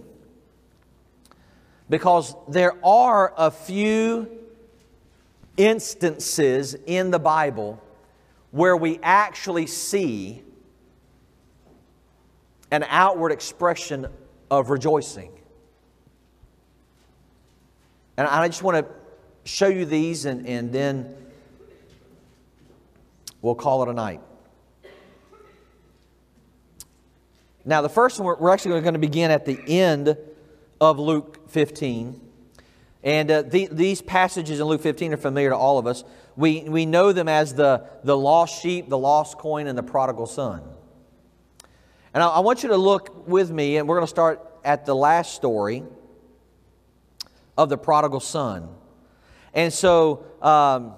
because 1.89 2.37
there 2.47 2.75
are 2.85 3.33
a 3.37 3.51
few 3.51 4.29
instances 5.57 6.77
in 6.87 7.11
the 7.11 7.19
Bible 7.19 7.83
where 8.55 8.77
we 8.77 9.01
actually 9.03 9.67
see 9.67 10.41
an 12.71 12.85
outward 12.89 13.33
expression 13.33 14.07
of 14.49 14.71
rejoicing. 14.71 15.33
And 18.17 18.29
I 18.29 18.47
just 18.47 18.63
want 18.63 18.87
to 18.87 18.93
show 19.43 19.67
you 19.67 19.85
these 19.85 20.25
and, 20.25 20.47
and 20.47 20.73
then 20.73 21.17
we'll 23.43 23.57
call 23.57 23.83
it 23.83 23.89
a 23.89 23.93
night. 23.93 24.21
Now, 27.65 27.83
the 27.83 27.89
first 27.89 28.21
one, 28.21 28.37
we're 28.39 28.51
actually 28.51 28.81
going 28.83 28.95
to 28.95 29.01
begin 29.01 29.33
at 29.33 29.47
the 29.47 29.59
end 29.67 30.17
of 30.81 31.01
Luke 31.01 31.51
15. 31.51 32.21
And 33.03 33.31
uh, 33.33 33.43
the, 33.43 33.69
these 33.73 34.01
passages 34.01 34.61
in 34.61 34.67
Luke 34.67 34.81
15 34.81 35.13
are 35.13 35.17
familiar 35.17 35.51
to 35.51 35.57
all 35.57 35.79
of 35.79 35.89
us. 35.89 36.05
We, 36.37 36.63
we 36.63 36.87
know 36.87 37.13
them 37.13 37.29
as 37.29 37.55
the, 37.55 37.85
the 38.03 38.17
lost 38.17 38.61
sheep, 38.61 38.89
the 38.89 38.99
lost 38.99 39.39
coin, 39.39 39.67
and 39.67 39.79
the 39.79 39.83
prodigal 39.83 40.27
son. 40.27 40.63
And 42.13 42.23
I, 42.23 42.29
I 42.29 42.41
want 42.41 42.63
you 42.63 42.71
to 42.71 42.77
look 42.77 43.29
with 43.29 43.51
me, 43.51 43.77
and 43.77 43.89
we're 43.89 43.97
going 43.97 44.07
to 44.07 44.11
start 44.11 44.41
at 44.65 44.87
the 44.87 44.95
last 44.95 45.35
story 45.35 45.85
of 47.57 47.69
the 47.69 47.79
prodigal 47.79 48.21
son. 48.21 48.69
And 49.53 49.73
so 49.73 50.25
um, 50.43 50.95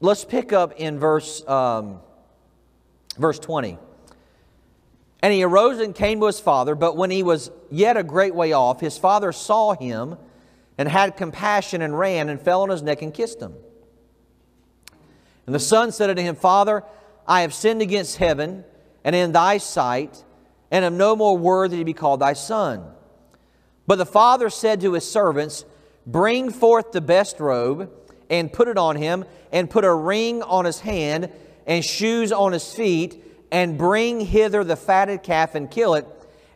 let's 0.00 0.24
pick 0.24 0.52
up 0.52 0.74
in 0.78 0.98
verse, 0.98 1.46
um, 1.48 2.00
verse 3.16 3.38
20. 3.38 3.78
And 5.22 5.32
he 5.32 5.42
arose 5.42 5.78
and 5.80 5.94
came 5.94 6.20
to 6.20 6.26
his 6.26 6.40
father, 6.40 6.74
but 6.74 6.96
when 6.96 7.10
he 7.10 7.22
was 7.22 7.50
yet 7.70 7.96
a 7.96 8.02
great 8.02 8.34
way 8.34 8.52
off, 8.52 8.80
his 8.80 8.96
father 8.96 9.32
saw 9.32 9.74
him 9.74 10.16
and 10.78 10.88
had 10.88 11.16
compassion 11.16 11.82
and 11.82 11.98
ran 11.98 12.30
and 12.30 12.40
fell 12.40 12.62
on 12.62 12.70
his 12.70 12.82
neck 12.82 13.02
and 13.02 13.12
kissed 13.12 13.40
him. 13.40 13.54
And 15.50 15.54
the 15.56 15.58
son 15.58 15.90
said 15.90 16.08
unto 16.08 16.22
him, 16.22 16.36
Father, 16.36 16.84
I 17.26 17.40
have 17.40 17.52
sinned 17.52 17.82
against 17.82 18.18
heaven 18.18 18.62
and 19.02 19.16
in 19.16 19.32
thy 19.32 19.58
sight, 19.58 20.22
and 20.70 20.84
am 20.84 20.96
no 20.96 21.16
more 21.16 21.36
worthy 21.36 21.78
to 21.78 21.84
be 21.84 21.92
called 21.92 22.20
thy 22.20 22.34
son. 22.34 22.84
But 23.84 23.96
the 23.96 24.06
father 24.06 24.48
said 24.48 24.80
to 24.82 24.92
his 24.92 25.10
servants, 25.10 25.64
Bring 26.06 26.50
forth 26.50 26.92
the 26.92 27.00
best 27.00 27.40
robe, 27.40 27.90
and 28.30 28.52
put 28.52 28.68
it 28.68 28.78
on 28.78 28.94
him, 28.94 29.24
and 29.50 29.68
put 29.68 29.84
a 29.84 29.92
ring 29.92 30.40
on 30.44 30.66
his 30.66 30.78
hand, 30.78 31.32
and 31.66 31.84
shoes 31.84 32.30
on 32.30 32.52
his 32.52 32.72
feet, 32.72 33.20
and 33.50 33.76
bring 33.76 34.20
hither 34.20 34.62
the 34.62 34.76
fatted 34.76 35.24
calf 35.24 35.56
and 35.56 35.68
kill 35.68 35.94
it, 35.94 36.06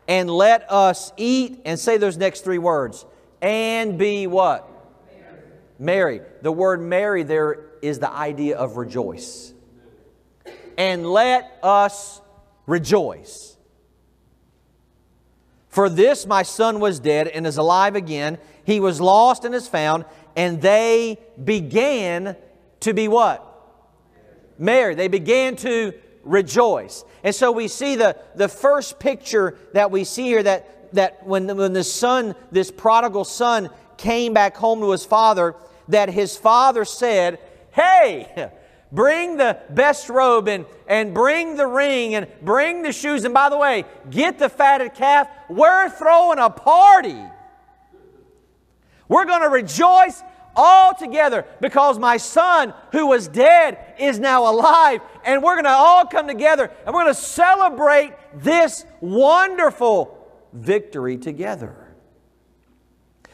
and 0.07 0.31
let 0.31 0.71
us 0.71 1.13
eat, 1.17 1.63
and 1.65 1.81
say 1.81 1.97
those 1.97 2.17
next 2.17 2.45
three 2.45 2.59
words, 2.59 3.05
and 3.43 3.99
be 3.99 4.29
what? 4.29 4.71
Merry. 5.81 6.21
The 6.43 6.53
word 6.53 6.81
Merry 6.81 7.25
there 7.25 7.74
is 7.85 7.99
the 7.99 8.11
idea 8.11 8.57
of 8.57 8.77
rejoice. 8.77 9.53
And 10.77 11.07
let 11.07 11.59
us 11.63 12.21
rejoice. 12.67 13.57
For 15.69 15.89
this 15.89 16.27
my 16.27 16.43
son 16.43 16.81
was 16.81 16.99
dead 16.99 17.29
and 17.29 17.47
is 17.47 17.57
alive 17.57 17.95
again. 17.95 18.39
He 18.65 18.81
was 18.81 19.01
lost 19.01 19.45
and 19.45 19.55
is 19.55 19.69
found. 19.69 20.05
And 20.37 20.63
they 20.63 21.19
began 21.43 22.37
to 22.81 22.95
be 22.95 23.09
what? 23.09 23.51
Merry. 24.59 24.95
They 24.95 25.09
began 25.09 25.57
to 25.57 25.93
rejoice. 26.23 27.05
And 27.23 27.35
so 27.35 27.53
we 27.53 27.69
see 27.69 27.97
the, 27.97 28.17
the 28.35 28.49
first 28.49 28.99
picture 28.99 29.59
that 29.75 29.91
we 29.91 30.05
see 30.05 30.25
here 30.25 30.43
that, 30.43 30.95
that 30.95 31.27
when, 31.27 31.55
when 31.57 31.73
the 31.73 31.85
son, 31.85 32.35
this 32.51 32.71
prodigal 32.71 33.25
son, 33.25 33.69
came 33.97 34.33
back 34.33 34.57
home 34.57 34.81
to 34.81 34.91
his 34.91 35.05
father, 35.05 35.55
that 35.89 36.09
his 36.09 36.37
father 36.37 36.85
said, 36.85 37.39
Hey, 37.75 38.51
bring 38.93 39.37
the 39.37 39.59
best 39.71 40.09
robe 40.09 40.49
and, 40.49 40.65
and 40.87 41.13
bring 41.13 41.57
the 41.57 41.67
ring 41.67 42.15
and 42.15 42.29
bring 42.43 42.83
the 42.83 42.93
shoes. 42.93 43.25
And 43.25 43.35
by 43.35 43.49
the 43.49 43.59
way, 43.59 43.85
get 44.11 44.39
the 44.39 44.49
fatted 44.49 44.95
calf. 44.95 45.29
We're 45.49 45.91
throwing 45.91 46.39
a 46.39 46.51
party. 46.51 47.21
We're 49.09 49.25
going 49.27 49.43
to 49.43 49.49
rejoice 49.49 50.23
all 50.57 50.95
together 50.95 51.45
because 51.61 51.99
my 51.99 52.17
son 52.17 52.73
who 52.93 53.09
was 53.09 53.27
dead 53.27 53.95
is 53.99 54.21
now 54.21 54.51
alive. 54.51 55.01
And 55.25 55.43
we're 55.43 55.55
going 55.55 55.65
to 55.65 55.71
all 55.71 56.07
come 56.07 56.29
together 56.29 56.71
and 56.87 56.95
we're 56.95 57.03
going 57.03 57.15
to 57.15 57.21
celebrate 57.21 58.13
this 58.35 58.87
wonderful 59.01 60.17
victory 60.53 61.17
together. 61.19 61.97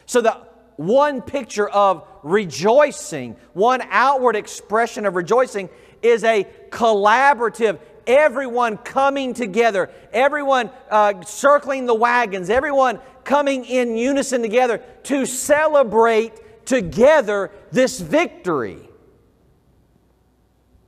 So, 0.07 0.21
the 0.21 0.50
one 0.81 1.21
picture 1.21 1.69
of 1.69 2.09
rejoicing, 2.23 3.37
one 3.53 3.83
outward 3.91 4.35
expression 4.35 5.05
of 5.05 5.15
rejoicing, 5.15 5.69
is 6.01 6.25
a 6.25 6.47
collaborative, 6.71 7.79
everyone 8.07 8.79
coming 8.79 9.35
together, 9.35 9.91
everyone 10.11 10.71
uh, 10.91 11.21
circling 11.21 11.85
the 11.85 11.95
wagons, 11.95 12.49
everyone 12.49 12.99
coming 13.25 13.67
in 13.67 13.99
unison 13.99 14.41
together 14.41 14.83
to 15.03 15.27
celebrate 15.27 16.65
together 16.65 17.51
this 17.71 18.01
victory 18.01 18.79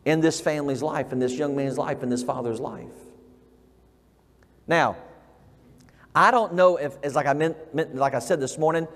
in 0.07 0.23
this 0.23 0.41
family's 0.41 0.83
life, 0.83 1.13
in 1.13 1.19
this 1.19 1.35
young 1.35 1.55
man's 1.55 1.77
life, 1.77 2.03
in 2.03 2.09
this 2.09 2.23
father's 2.23 2.61
life. 2.61 2.87
Now, 4.67 4.97
I 6.15 6.31
don't 6.31 6.55
know 6.55 6.79
if, 6.79 6.97
as 7.03 7.15
like 7.15 7.27
I 7.27 7.35
meant, 7.35 7.75
meant 7.75 7.95
like 7.95 8.15
I 8.15 8.21
said 8.21 8.41
this 8.41 8.57
morning, 8.57 8.89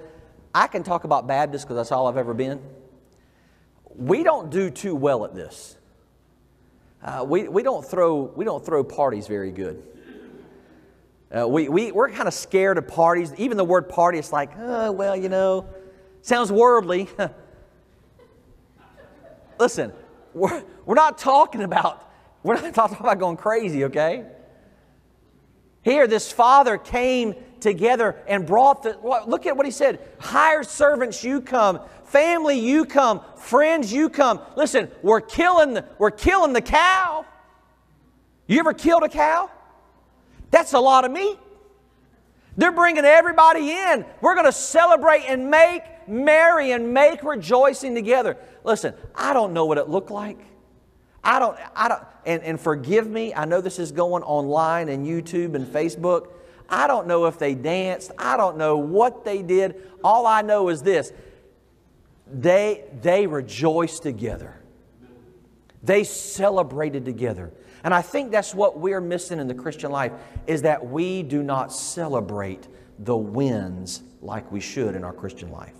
I 0.56 0.68
can 0.68 0.82
talk 0.82 1.04
about 1.04 1.26
Baptists 1.26 1.64
because 1.64 1.76
that's 1.76 1.92
all 1.92 2.06
I've 2.06 2.16
ever 2.16 2.32
been. 2.32 2.62
We 3.94 4.22
don't 4.22 4.48
do 4.48 4.70
too 4.70 4.94
well 4.94 5.26
at 5.26 5.34
this. 5.34 5.76
Uh, 7.02 7.26
we, 7.28 7.46
we, 7.46 7.62
don't 7.62 7.84
throw, 7.84 8.32
we 8.34 8.46
don't 8.46 8.64
throw 8.64 8.82
parties 8.82 9.26
very 9.26 9.50
good. 9.50 9.82
Uh, 11.30 11.46
we, 11.46 11.68
we, 11.68 11.92
we're 11.92 12.08
kind 12.08 12.26
of 12.26 12.32
scared 12.32 12.78
of 12.78 12.88
parties. 12.88 13.34
Even 13.36 13.58
the 13.58 13.64
word 13.64 13.90
party 13.90 14.18
is 14.18 14.32
like, 14.32 14.50
oh, 14.58 14.92
well, 14.92 15.14
you 15.14 15.28
know, 15.28 15.68
sounds 16.22 16.50
worldly. 16.50 17.06
Listen, 19.58 19.92
we're, 20.32 20.64
we're 20.86 20.94
not 20.94 21.18
talking 21.18 21.64
about, 21.64 22.10
we're 22.42 22.58
not 22.58 22.72
talking 22.72 22.96
about 22.98 23.18
going 23.18 23.36
crazy, 23.36 23.84
okay? 23.84 24.24
Here, 25.82 26.06
this 26.06 26.32
father 26.32 26.78
came 26.78 27.34
together 27.66 28.16
and 28.26 28.46
brought 28.46 28.82
the, 28.82 28.96
look 29.26 29.44
at 29.44 29.56
what 29.56 29.66
he 29.66 29.72
said 29.72 30.00
hired 30.18 30.66
servants, 30.66 31.22
you 31.22 31.40
come. 31.40 31.80
Family, 32.04 32.58
you 32.58 32.84
come. 32.84 33.20
Friends, 33.36 33.92
you 33.92 34.08
come. 34.08 34.40
Listen, 34.56 34.90
we're 35.02 35.20
killing, 35.20 35.74
the, 35.74 35.84
we're 35.98 36.12
killing 36.12 36.52
the 36.52 36.62
cow. 36.62 37.26
You 38.46 38.60
ever 38.60 38.72
killed 38.72 39.02
a 39.02 39.08
cow? 39.08 39.50
That's 40.50 40.72
a 40.72 40.78
lot 40.78 41.04
of 41.04 41.10
meat. 41.10 41.36
They're 42.56 42.72
bringing 42.72 43.04
everybody 43.04 43.70
in. 43.72 44.06
We're 44.20 44.34
going 44.34 44.46
to 44.46 44.52
celebrate 44.52 45.24
and 45.26 45.50
make 45.50 45.82
merry 46.08 46.70
and 46.70 46.94
make 46.94 47.22
rejoicing 47.24 47.94
together. 47.94 48.36
Listen, 48.64 48.94
I 49.14 49.32
don't 49.32 49.52
know 49.52 49.66
what 49.66 49.78
it 49.78 49.88
looked 49.88 50.10
like. 50.10 50.38
I 51.22 51.40
don't, 51.40 51.58
I 51.74 51.88
don't, 51.88 52.02
and, 52.24 52.42
and 52.44 52.60
forgive 52.60 53.08
me, 53.08 53.34
I 53.34 53.46
know 53.46 53.60
this 53.60 53.80
is 53.80 53.90
going 53.90 54.22
online 54.22 54.88
and 54.88 55.04
YouTube 55.04 55.56
and 55.56 55.66
Facebook. 55.66 56.28
I 56.68 56.86
don't 56.86 57.06
know 57.06 57.26
if 57.26 57.38
they 57.38 57.54
danced. 57.54 58.10
I 58.18 58.36
don't 58.36 58.56
know 58.56 58.76
what 58.76 59.24
they 59.24 59.42
did. 59.42 59.82
All 60.02 60.26
I 60.26 60.42
know 60.42 60.68
is 60.68 60.82
this 60.82 61.12
they, 62.26 62.84
they 63.02 63.26
rejoiced 63.26 64.02
together, 64.02 64.60
they 65.82 66.04
celebrated 66.04 67.04
together. 67.04 67.52
And 67.84 67.94
I 67.94 68.02
think 68.02 68.32
that's 68.32 68.52
what 68.52 68.80
we're 68.80 69.00
missing 69.00 69.38
in 69.38 69.46
the 69.46 69.54
Christian 69.54 69.92
life 69.92 70.10
is 70.48 70.62
that 70.62 70.84
we 70.84 71.22
do 71.22 71.44
not 71.44 71.72
celebrate 71.72 72.66
the 72.98 73.16
wins 73.16 74.02
like 74.20 74.50
we 74.50 74.58
should 74.58 74.96
in 74.96 75.04
our 75.04 75.12
Christian 75.12 75.52
life. 75.52 75.74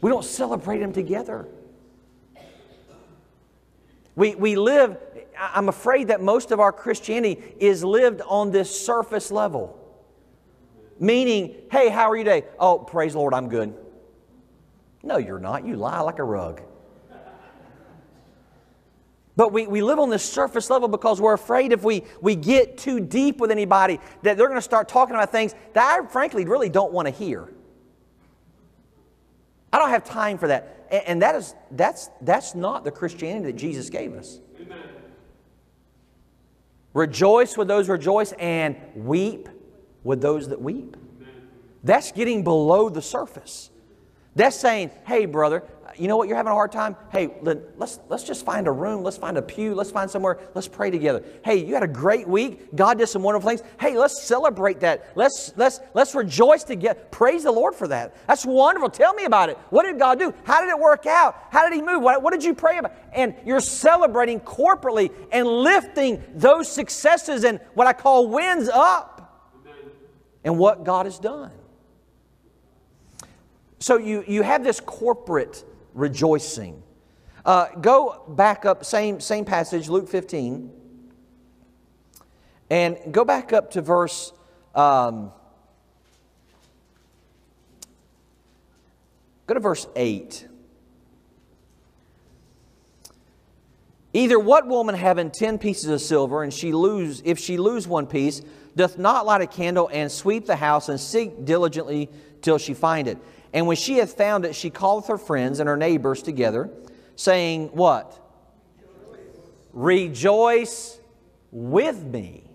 We 0.00 0.10
don't 0.10 0.24
celebrate 0.24 0.78
them 0.78 0.92
together. 0.92 1.46
We, 4.16 4.34
we 4.34 4.56
live 4.56 4.96
I'm 5.38 5.68
afraid 5.68 6.08
that 6.08 6.20
most 6.20 6.50
of 6.50 6.60
our 6.60 6.72
Christianity 6.72 7.42
is 7.58 7.84
lived 7.84 8.20
on 8.22 8.50
this 8.50 8.84
surface 8.84 9.30
level. 9.30 9.78
Meaning, 10.98 11.54
hey, 11.70 11.88
how 11.88 12.10
are 12.10 12.16
you 12.16 12.24
today? 12.24 12.46
Oh, 12.58 12.78
praise 12.78 13.12
the 13.12 13.20
Lord, 13.20 13.34
I'm 13.34 13.48
good. 13.48 13.74
No, 15.02 15.16
you're 15.16 15.38
not. 15.38 15.64
You 15.64 15.76
lie 15.76 16.00
like 16.00 16.18
a 16.18 16.24
rug. 16.24 16.62
But 19.36 19.52
we, 19.52 19.68
we 19.68 19.82
live 19.82 20.00
on 20.00 20.10
this 20.10 20.24
surface 20.24 20.68
level 20.68 20.88
because 20.88 21.20
we're 21.20 21.34
afraid 21.34 21.70
if 21.72 21.84
we, 21.84 22.02
we 22.20 22.34
get 22.34 22.76
too 22.76 22.98
deep 22.98 23.38
with 23.38 23.52
anybody 23.52 24.00
that 24.22 24.36
they're 24.36 24.48
going 24.48 24.58
to 24.58 24.62
start 24.62 24.88
talking 24.88 25.14
about 25.14 25.30
things 25.30 25.54
that 25.74 26.00
I 26.00 26.04
frankly 26.08 26.44
really 26.44 26.68
don't 26.68 26.92
want 26.92 27.06
to 27.06 27.14
hear. 27.14 27.48
I 29.72 29.78
don't 29.78 29.90
have 29.90 30.02
time 30.02 30.38
for 30.38 30.48
that. 30.48 30.86
And, 30.90 31.02
and 31.06 31.22
that 31.22 31.36
is, 31.36 31.54
that's, 31.70 32.10
that's 32.20 32.56
not 32.56 32.82
the 32.82 32.90
Christianity 32.90 33.52
that 33.52 33.56
Jesus 33.56 33.90
gave 33.90 34.12
us. 34.14 34.40
Amen. 34.60 34.78
Rejoice 36.94 37.56
with 37.56 37.68
those 37.68 37.88
rejoice 37.88 38.32
and 38.32 38.76
weep 38.94 39.48
with 40.04 40.20
those 40.20 40.48
that 40.48 40.60
weep. 40.60 40.96
That's 41.84 42.12
getting 42.12 42.42
below 42.42 42.88
the 42.88 43.02
surface. 43.02 43.70
That's 44.38 44.54
saying, 44.54 44.92
hey, 45.04 45.26
brother, 45.26 45.64
you 45.96 46.06
know 46.06 46.16
what, 46.16 46.28
you're 46.28 46.36
having 46.36 46.52
a 46.52 46.54
hard 46.54 46.70
time? 46.70 46.94
Hey, 47.10 47.28
let's, 47.42 47.98
let's 48.08 48.22
just 48.22 48.44
find 48.44 48.68
a 48.68 48.70
room, 48.70 49.02
let's 49.02 49.16
find 49.16 49.36
a 49.36 49.42
pew, 49.42 49.74
let's 49.74 49.90
find 49.90 50.08
somewhere, 50.08 50.38
let's 50.54 50.68
pray 50.68 50.92
together. 50.92 51.24
Hey, 51.44 51.64
you 51.64 51.74
had 51.74 51.82
a 51.82 51.88
great 51.88 52.28
week. 52.28 52.72
God 52.76 52.98
did 52.98 53.08
some 53.08 53.24
wonderful 53.24 53.50
things. 53.50 53.64
Hey, 53.80 53.98
let's 53.98 54.22
celebrate 54.22 54.78
that. 54.78 55.10
Let's, 55.16 55.52
let's, 55.56 55.80
let's 55.92 56.14
rejoice 56.14 56.62
together. 56.62 57.00
Praise 57.10 57.42
the 57.42 57.50
Lord 57.50 57.74
for 57.74 57.88
that. 57.88 58.14
That's 58.28 58.46
wonderful. 58.46 58.90
Tell 58.90 59.12
me 59.12 59.24
about 59.24 59.48
it. 59.48 59.58
What 59.70 59.86
did 59.86 59.98
God 59.98 60.20
do? 60.20 60.32
How 60.44 60.60
did 60.60 60.70
it 60.70 60.78
work 60.78 61.06
out? 61.06 61.36
How 61.50 61.68
did 61.68 61.74
He 61.74 61.82
move? 61.82 62.00
What, 62.00 62.22
what 62.22 62.32
did 62.32 62.44
you 62.44 62.54
pray 62.54 62.78
about? 62.78 62.92
And 63.12 63.34
you're 63.44 63.58
celebrating 63.58 64.38
corporately 64.38 65.12
and 65.32 65.48
lifting 65.48 66.22
those 66.36 66.70
successes 66.70 67.42
and 67.42 67.58
what 67.74 67.88
I 67.88 67.92
call 67.92 68.28
wins 68.28 68.68
up 68.68 69.16
and 70.44 70.56
what 70.58 70.84
God 70.84 71.06
has 71.06 71.18
done. 71.18 71.50
So 73.78 73.96
you, 73.96 74.24
you 74.26 74.42
have 74.42 74.64
this 74.64 74.80
corporate 74.80 75.64
rejoicing. 75.94 76.82
Uh, 77.44 77.68
go 77.80 78.24
back 78.28 78.64
up, 78.64 78.84
same, 78.84 79.20
same 79.20 79.44
passage, 79.44 79.88
Luke 79.88 80.08
15, 80.08 80.70
and 82.70 82.98
go 83.10 83.24
back 83.24 83.52
up 83.52 83.70
to 83.72 83.80
verse. 83.80 84.32
Um, 84.74 85.32
go 89.46 89.54
to 89.54 89.60
verse 89.60 89.86
8. 89.96 90.48
Either 94.14 94.38
what 94.38 94.66
woman 94.66 94.94
having 94.94 95.30
ten 95.30 95.58
pieces 95.58 95.88
of 95.90 96.00
silver, 96.00 96.42
and 96.42 96.52
she 96.52 96.72
lose, 96.72 97.22
if 97.24 97.38
she 97.38 97.56
lose 97.56 97.86
one 97.86 98.06
piece, 98.06 98.42
doth 98.74 98.98
not 98.98 99.26
light 99.26 99.42
a 99.42 99.46
candle 99.46 99.88
and 99.92 100.10
sweep 100.10 100.46
the 100.46 100.56
house 100.56 100.88
and 100.88 100.98
seek 100.98 101.44
diligently 101.44 102.08
till 102.40 102.58
she 102.58 102.74
find 102.74 103.06
it? 103.06 103.18
And 103.52 103.66
when 103.66 103.76
she 103.76 103.96
hath 103.98 104.16
found 104.16 104.44
it, 104.44 104.54
she 104.54 104.70
calleth 104.70 105.06
her 105.06 105.18
friends 105.18 105.60
and 105.60 105.68
her 105.68 105.76
neighbors 105.76 106.22
together, 106.22 106.70
saying, 107.16 107.68
What? 107.68 108.18
Rejoice 109.72 111.00
with 111.50 112.02
me, 112.04 112.50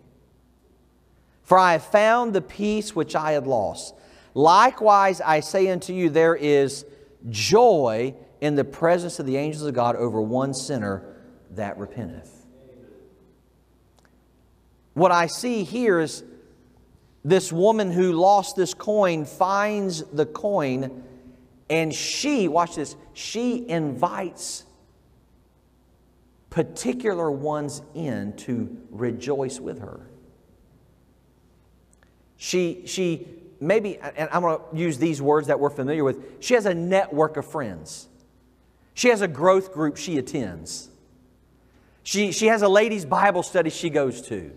for 1.43 1.57
I 1.57 1.73
have 1.73 1.85
found 1.85 2.33
the 2.33 2.41
piece 2.41 2.95
which 2.95 3.15
I 3.15 3.31
had 3.31 3.47
lost. 3.47 3.95
Likewise, 4.33 5.21
I 5.21 5.39
say 5.39 5.69
unto 5.69 5.93
you, 5.93 6.09
there 6.09 6.35
is 6.35 6.85
joy 7.29 8.15
in 8.41 8.55
the 8.55 8.63
presence 8.63 9.19
of 9.19 9.25
the 9.25 9.37
angels 9.37 9.63
of 9.63 9.73
God 9.73 9.95
over 9.95 10.21
one 10.21 10.53
sinner 10.53 11.05
that 11.51 11.77
repenteth. 11.77 12.45
What 14.93 15.11
I 15.11 15.27
see 15.27 15.63
here 15.63 15.99
is 15.99 16.23
this 17.25 17.51
woman 17.51 17.91
who 17.91 18.11
lost 18.13 18.55
this 18.55 18.73
coin 18.73 19.25
finds 19.25 20.03
the 20.03 20.25
coin 20.25 21.03
and 21.69 21.93
she, 21.93 22.47
watch 22.47 22.75
this, 22.75 22.95
she 23.13 23.67
invites 23.67 24.65
particular 26.49 27.31
ones 27.31 27.81
in 27.95 28.33
to 28.33 28.77
rejoice 28.91 29.59
with 29.59 29.79
her. 29.79 30.01
She, 32.37 32.83
she 32.85 33.27
maybe, 33.59 33.97
and 33.97 34.29
I'm 34.31 34.41
going 34.41 34.59
to 34.59 34.77
use 34.77 34.97
these 34.97 35.21
words 35.21 35.47
that 35.47 35.59
we're 35.59 35.69
familiar 35.69 36.03
with, 36.03 36.43
she 36.43 36.53
has 36.53 36.65
a 36.65 36.73
network 36.75 37.37
of 37.37 37.45
friends. 37.45 38.07
She 38.93 39.07
has 39.07 39.21
a 39.21 39.27
growth 39.27 39.73
group 39.73 39.97
she 39.97 40.17
attends. 40.17 40.89
She, 42.03 42.31
she 42.31 42.47
has 42.47 42.61
a 42.61 42.67
ladies' 42.67 43.05
Bible 43.05 43.41
study 43.41 43.69
she 43.69 43.89
goes 43.89 44.21
to. 44.23 44.51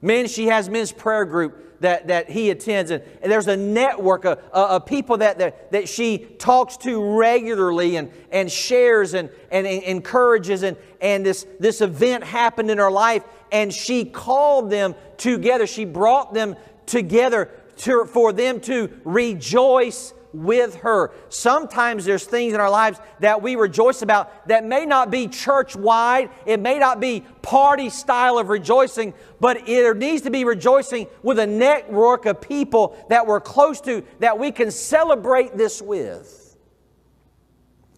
Men, 0.00 0.28
she 0.28 0.46
has 0.46 0.68
men's 0.68 0.92
prayer 0.92 1.24
group 1.24 1.80
that, 1.80 2.08
that 2.08 2.30
he 2.30 2.50
attends. 2.50 2.90
And, 2.90 3.02
and 3.22 3.30
there's 3.30 3.46
a 3.46 3.56
network 3.56 4.24
of, 4.24 4.38
uh, 4.52 4.76
of 4.76 4.86
people 4.86 5.18
that, 5.18 5.38
that, 5.38 5.72
that 5.72 5.88
she 5.88 6.18
talks 6.18 6.76
to 6.78 7.18
regularly 7.18 7.96
and, 7.96 8.10
and 8.30 8.50
shares 8.50 9.14
and, 9.14 9.30
and, 9.50 9.66
and 9.66 9.82
encourages. 9.84 10.62
And, 10.62 10.76
and 11.00 11.24
this, 11.24 11.46
this 11.60 11.80
event 11.80 12.24
happened 12.24 12.70
in 12.70 12.78
her 12.78 12.90
life, 12.90 13.24
and 13.52 13.72
she 13.72 14.04
called 14.04 14.70
them 14.70 14.94
together. 15.16 15.66
She 15.66 15.84
brought 15.84 16.34
them 16.34 16.56
together 16.86 17.50
to, 17.78 18.04
for 18.06 18.32
them 18.32 18.60
to 18.62 18.90
rejoice 19.04 20.12
with 20.32 20.76
her. 20.76 21.12
Sometimes 21.28 22.04
there's 22.04 22.24
things 22.24 22.54
in 22.54 22.60
our 22.60 22.70
lives 22.70 23.00
that 23.20 23.42
we 23.42 23.56
rejoice 23.56 24.02
about 24.02 24.48
that 24.48 24.64
may 24.64 24.84
not 24.84 25.10
be 25.10 25.28
church 25.28 25.76
wide, 25.76 26.30
it 26.46 26.60
may 26.60 26.78
not 26.78 27.00
be 27.00 27.20
party 27.42 27.90
style 27.90 28.38
of 28.38 28.48
rejoicing, 28.48 29.14
but 29.40 29.66
there 29.66 29.94
needs 29.94 30.22
to 30.22 30.30
be 30.30 30.44
rejoicing 30.44 31.06
with 31.22 31.38
a 31.38 31.46
network 31.46 32.26
of 32.26 32.40
people 32.40 32.96
that 33.08 33.26
we're 33.26 33.40
close 33.40 33.80
to 33.82 34.04
that 34.20 34.38
we 34.38 34.52
can 34.52 34.70
celebrate 34.70 35.56
this 35.56 35.80
with. 35.80 36.56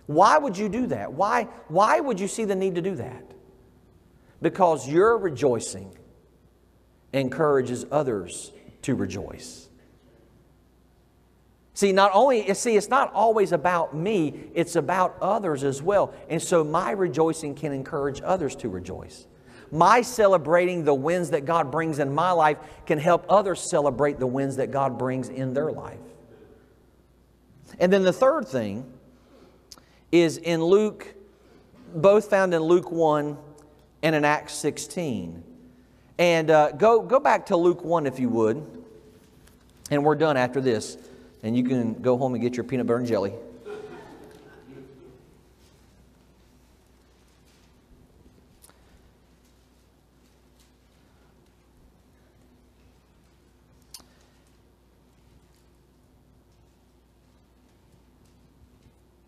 Why 0.07 0.39
would 0.39 0.59
you 0.59 0.69
do 0.69 0.89
that? 0.89 1.13
Why, 1.13 1.45
why 1.69 2.01
would 2.01 2.19
you 2.19 2.27
see 2.27 2.45
the 2.45 2.57
need 2.57 2.75
to 2.75 2.83
do 2.83 2.97
that? 2.97 3.25
Because 4.43 4.89
your 4.89 5.17
rejoicing 5.19 5.97
encourages 7.13 7.87
others 7.93 8.53
to 8.83 8.95
rejoice. 8.95 9.70
See, 11.75 11.93
not 11.93 12.11
only, 12.15 12.53
see, 12.55 12.77
it's 12.77 12.89
not 12.89 13.13
always 13.13 13.53
about 13.53 13.95
me, 13.95 14.51
it's 14.55 14.77
about 14.77 15.17
others 15.21 15.63
as 15.65 15.83
well. 15.83 16.13
And 16.29 16.43
so 16.43 16.65
my 16.65 16.91
rejoicing 16.91 17.55
can 17.55 17.73
encourage 17.73 18.21
others 18.23 18.57
to 18.57 18.69
rejoice. 18.69 19.27
My 19.71 20.03
celebrating 20.03 20.85
the 20.85 20.95
wins 20.95 21.31
that 21.31 21.45
God 21.45 21.71
brings 21.71 22.01
in 22.01 22.13
my 22.13 22.33
life 22.33 22.59
can 22.87 22.99
help 22.99 23.25
others 23.29 23.61
celebrate 23.61 24.19
the 24.19 24.27
wins 24.27 24.57
that 24.57 24.73
God 24.73 24.99
brings 24.99 25.29
in 25.29 25.55
their 25.55 25.71
life. 25.71 26.01
And 27.79 27.93
then 27.93 28.03
the 28.03 28.13
third 28.13 28.49
thing 28.49 28.85
is 30.11 30.39
in 30.39 30.63
Luke, 30.63 31.15
both 31.95 32.29
found 32.29 32.53
in 32.53 32.63
Luke 32.63 32.91
1 32.91 33.39
and 34.03 34.15
in 34.17 34.25
Acts 34.25 34.55
16. 34.55 35.45
And 36.19 36.51
uh, 36.51 36.73
go, 36.73 37.01
go 37.01 37.21
back 37.21 37.47
to 37.47 37.57
Luke 37.57 37.85
1 37.85 38.07
if 38.07 38.19
you 38.19 38.29
would. 38.29 38.67
And 39.91 40.05
we're 40.05 40.17
done 40.17 40.37
after 40.37 40.61
this 40.61 40.99
and 41.43 41.57
you 41.57 41.65
can 41.65 41.95
go 41.95 42.17
home 42.17 42.35
and 42.35 42.43
get 42.43 42.57
your 42.57 42.65
peanut 42.65 42.87
butter 42.87 42.99
and 42.99 43.07
jelly. 43.07 43.33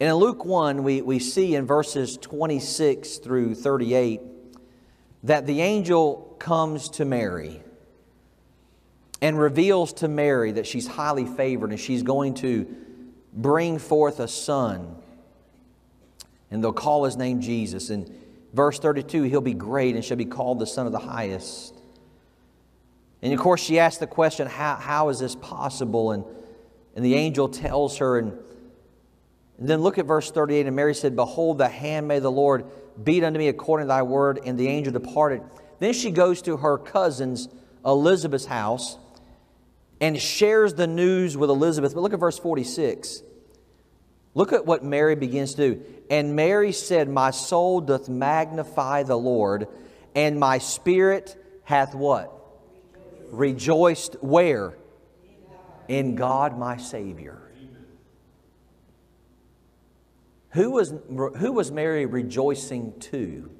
And 0.01 0.09
in 0.09 0.16
Luke 0.16 0.44
1, 0.44 0.83
we, 0.83 1.01
we 1.01 1.20
see 1.20 1.55
in 1.55 1.64
verses 1.64 2.18
26 2.20 3.18
through 3.18 3.55
38 3.55 4.20
that 5.22 5.46
the 5.46 5.61
angel 5.61 6.35
comes 6.40 6.88
to 6.88 7.05
Mary 7.05 7.62
and 9.22 9.38
reveals 9.38 9.92
to 9.92 10.08
Mary 10.08 10.50
that 10.50 10.66
she's 10.66 10.88
highly 10.88 11.24
favored 11.24 11.70
and 11.70 11.78
she's 11.78 12.02
going 12.02 12.35
to 12.35 12.66
bring 13.32 13.78
forth 13.78 14.18
a 14.18 14.26
son. 14.26 14.96
And 16.50 16.62
they'll 16.62 16.72
call 16.72 17.04
his 17.04 17.16
name 17.16 17.40
Jesus. 17.40 17.88
And 17.88 18.12
verse 18.52 18.80
32, 18.80 19.22
he'll 19.22 19.40
be 19.40 19.54
great 19.54 19.94
and 19.94 20.04
shall 20.04 20.16
be 20.16 20.24
called 20.24 20.58
the 20.58 20.66
Son 20.66 20.87
of 20.87 20.92
the 20.92 20.98
Highest. 20.98 21.72
And 23.22 23.32
of 23.32 23.38
course, 23.38 23.62
she 23.62 23.78
asks 23.78 23.98
the 23.98 24.08
question, 24.08 24.48
How, 24.48 24.74
how 24.74 25.08
is 25.08 25.20
this 25.20 25.37
possible? 25.37 26.11
And, 26.11 26.24
and 26.96 27.04
the 27.04 27.14
angel 27.14 27.48
tells 27.48 27.98
her, 27.98 28.18
and, 28.18 28.32
and 29.56 29.68
then 29.68 29.82
look 29.82 29.98
at 29.98 30.04
verse 30.04 30.32
38. 30.32 30.66
And 30.66 30.74
Mary 30.74 30.96
said, 30.96 31.14
Behold, 31.14 31.58
the 31.58 31.68
handmaid 31.68 32.18
of 32.18 32.22
the 32.24 32.30
Lord, 32.32 32.64
be 33.02 33.18
it 33.18 33.24
unto 33.24 33.38
me 33.38 33.46
according 33.46 33.85
to 33.85 33.88
thy 33.88 34.02
word. 34.02 34.40
And 34.44 34.58
the 34.58 34.66
angel 34.66 34.92
departed. 34.92 35.42
Then 35.78 35.92
she 35.92 36.11
goes 36.11 36.42
to 36.42 36.56
her 36.56 36.76
cousin's 36.76 37.48
Elizabeth's 37.85 38.46
house 38.46 38.98
and 40.02 40.20
shares 40.20 40.74
the 40.74 40.88
news 40.88 41.36
with 41.36 41.48
Elizabeth. 41.48 41.94
But 41.94 42.00
look 42.00 42.12
at 42.12 42.18
verse 42.18 42.36
46. 42.36 43.22
Look 44.34 44.52
at 44.52 44.66
what 44.66 44.82
Mary 44.84 45.14
begins 45.14 45.54
to 45.54 45.74
do. 45.74 45.84
And 46.10 46.34
Mary 46.34 46.72
said, 46.72 47.08
My 47.08 47.30
soul 47.30 47.80
doth 47.80 48.08
magnify 48.08 49.04
the 49.04 49.16
Lord, 49.16 49.68
and 50.16 50.40
my 50.40 50.58
spirit 50.58 51.36
hath 51.64 51.94
what? 51.94 52.32
Rejoiced 53.30 54.16
where? 54.20 54.76
In 55.86 56.16
God 56.16 56.58
my 56.58 56.78
Savior. 56.78 57.38
Who 60.50 60.72
was, 60.72 60.92
who 61.38 61.52
was 61.52 61.70
Mary 61.70 62.06
rejoicing 62.06 62.98
to? 63.00 63.50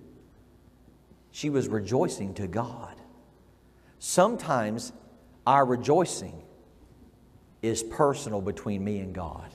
She 1.31 1.51
was 1.51 1.69
rejoicing 1.69 2.35
to 2.35 2.49
God. 2.49 2.97
Sometimes 3.99 4.93
our 5.47 5.65
rejoicing 5.65 6.43
is 7.63 7.83
personal 7.83 8.41
between 8.41 8.85
me 8.85 8.99
and 8.99 9.15
God. 9.15 9.55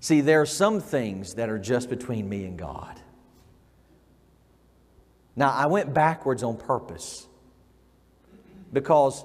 See, 0.00 0.20
there 0.20 0.42
are 0.42 0.46
some 0.46 0.80
things 0.80 1.34
that 1.34 1.48
are 1.48 1.58
just 1.58 1.88
between 1.88 2.28
me 2.28 2.44
and 2.44 2.58
God. 2.58 3.00
Now, 5.36 5.50
I 5.50 5.66
went 5.66 5.94
backwards 5.94 6.42
on 6.42 6.56
purpose 6.56 7.26
because 8.72 9.24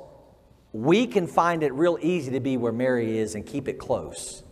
we 0.71 1.07
can 1.07 1.27
find 1.27 1.63
it 1.63 1.73
real 1.73 1.97
easy 2.01 2.31
to 2.31 2.39
be 2.39 2.57
where 2.57 2.71
Mary 2.71 3.17
is 3.17 3.35
and 3.35 3.45
keep 3.45 3.67
it 3.67 3.73
close. 3.73 4.43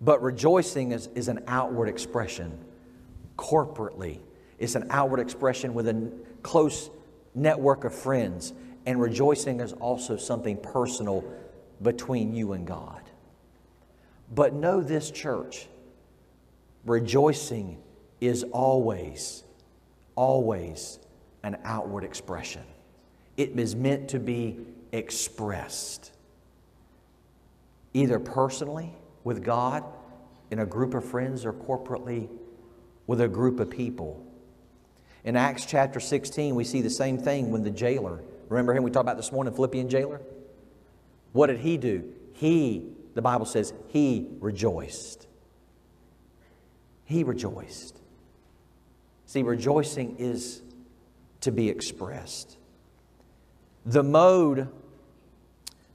But 0.00 0.22
rejoicing 0.22 0.92
is, 0.92 1.08
is 1.14 1.28
an 1.28 1.42
outward 1.46 1.88
expression 1.88 2.58
corporately, 3.36 4.20
it's 4.58 4.74
an 4.74 4.86
outward 4.90 5.20
expression 5.20 5.72
with 5.74 5.88
a 5.88 6.12
close 6.42 6.90
network 7.34 7.84
of 7.84 7.94
friends. 7.94 8.52
And 8.86 9.00
rejoicing 9.00 9.60
is 9.60 9.72
also 9.74 10.16
something 10.16 10.56
personal 10.56 11.24
between 11.82 12.34
you 12.34 12.52
and 12.52 12.66
God. 12.66 13.02
But 14.34 14.54
know 14.54 14.80
this, 14.80 15.10
church 15.10 15.66
rejoicing 16.84 17.78
is 18.20 18.42
always, 18.44 19.44
always 20.14 20.98
an 21.42 21.58
outward 21.64 22.04
expression. 22.04 22.62
It 23.36 23.58
is 23.58 23.74
meant 23.74 24.08
to 24.10 24.18
be 24.18 24.58
expressed 24.92 26.12
either 27.92 28.18
personally 28.18 28.94
with 29.24 29.42
God, 29.42 29.84
in 30.50 30.58
a 30.58 30.66
group 30.66 30.94
of 30.94 31.04
friends, 31.04 31.44
or 31.44 31.52
corporately 31.52 32.28
with 33.06 33.20
a 33.20 33.28
group 33.28 33.60
of 33.60 33.70
people. 33.70 34.24
In 35.24 35.36
Acts 35.36 35.64
chapter 35.64 36.00
16, 36.00 36.54
we 36.54 36.64
see 36.64 36.80
the 36.80 36.90
same 36.90 37.18
thing 37.18 37.50
when 37.50 37.62
the 37.62 37.70
jailer 37.70 38.22
Remember 38.50 38.74
him 38.74 38.82
we 38.82 38.90
talked 38.90 39.04
about 39.04 39.16
this 39.16 39.32
morning, 39.32 39.54
Philippian 39.54 39.88
jailer? 39.88 40.20
What 41.32 41.46
did 41.46 41.60
he 41.60 41.78
do? 41.78 42.12
He, 42.34 42.84
the 43.14 43.22
Bible 43.22 43.46
says, 43.46 43.72
he 43.88 44.26
rejoiced. 44.40 45.28
He 47.04 47.22
rejoiced. 47.22 47.96
See, 49.26 49.42
rejoicing 49.44 50.16
is 50.18 50.62
to 51.42 51.52
be 51.52 51.68
expressed. 51.68 52.58
The 53.86 54.02
mode, 54.02 54.68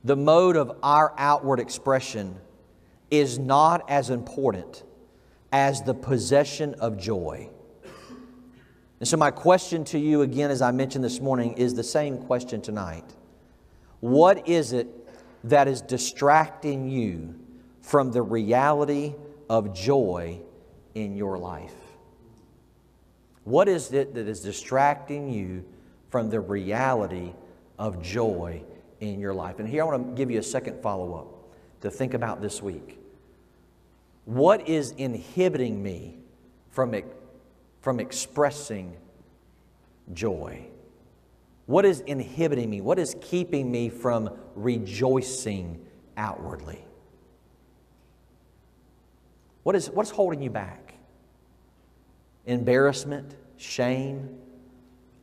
the 0.06 0.16
mode 0.16 0.56
of 0.56 0.78
our 0.82 1.14
outward 1.18 1.60
expression 1.60 2.38
is 3.12 3.38
not 3.38 3.90
as 3.90 4.10
important 4.10 4.84
as 5.52 5.82
the 5.82 5.94
possession 5.94 6.74
of 6.76 6.98
joy. 6.98 7.50
And 9.00 9.08
so, 9.08 9.18
my 9.18 9.32
question 9.32 9.84
to 9.86 10.00
you, 10.00 10.22
again, 10.22 10.52
as 10.52 10.62
I 10.62 10.72
mentioned 10.72 11.04
this 11.04 11.20
morning, 11.20 11.54
is 11.54 11.74
the 11.74 11.84
same 11.84 12.18
question 12.18 12.62
tonight. 12.62 13.04
What 14.00 14.48
is 14.48 14.72
it 14.72 14.88
that 15.44 15.68
is 15.68 15.82
distracting 15.82 16.90
you 16.90 17.36
from 17.82 18.12
the 18.12 18.22
reality 18.22 19.16
of 19.50 19.74
joy 19.74 20.40
in 20.94 21.16
your 21.16 21.38
life? 21.38 21.76
What 23.44 23.68
is 23.68 23.94
it 23.94 24.16
that 24.16 24.28
is 24.28 24.40
distracting 24.40 25.30
you 25.30 25.64
from 26.10 26.30
the 26.30 26.40
reality 26.40 27.34
of 27.78 28.02
joy 28.02 28.64
in 29.02 29.20
your 29.20 29.34
life? 29.34 29.60
And 29.60 29.68
here 29.68 29.84
I 29.84 29.86
want 29.86 30.08
to 30.08 30.14
give 30.16 30.32
you 30.32 30.40
a 30.40 30.44
second 30.44 30.82
follow 30.82 31.14
up 31.14 31.82
to 31.82 31.92
think 31.92 32.14
about 32.14 32.42
this 32.42 32.62
week. 32.62 32.98
What 34.24 34.68
is 34.68 34.92
inhibiting 34.92 35.84
me 35.84 36.18
from, 36.72 36.96
from 37.86 38.00
expressing 38.00 38.98
joy? 40.12 40.66
What 41.68 41.86
is 41.86 42.00
inhibiting 42.00 42.68
me? 42.68 42.82
What 42.82 42.98
is 42.98 43.16
keeping 43.22 43.72
me 43.72 43.90
from 43.90 44.36
rejoicing 44.56 45.86
outwardly? 46.18 46.84
What 49.62 49.76
is, 49.76 49.92
what's 49.92 50.10
holding 50.10 50.42
you 50.42 50.50
back? 50.50 50.96
Embarrassment, 52.48 53.36
shame, 53.58 54.36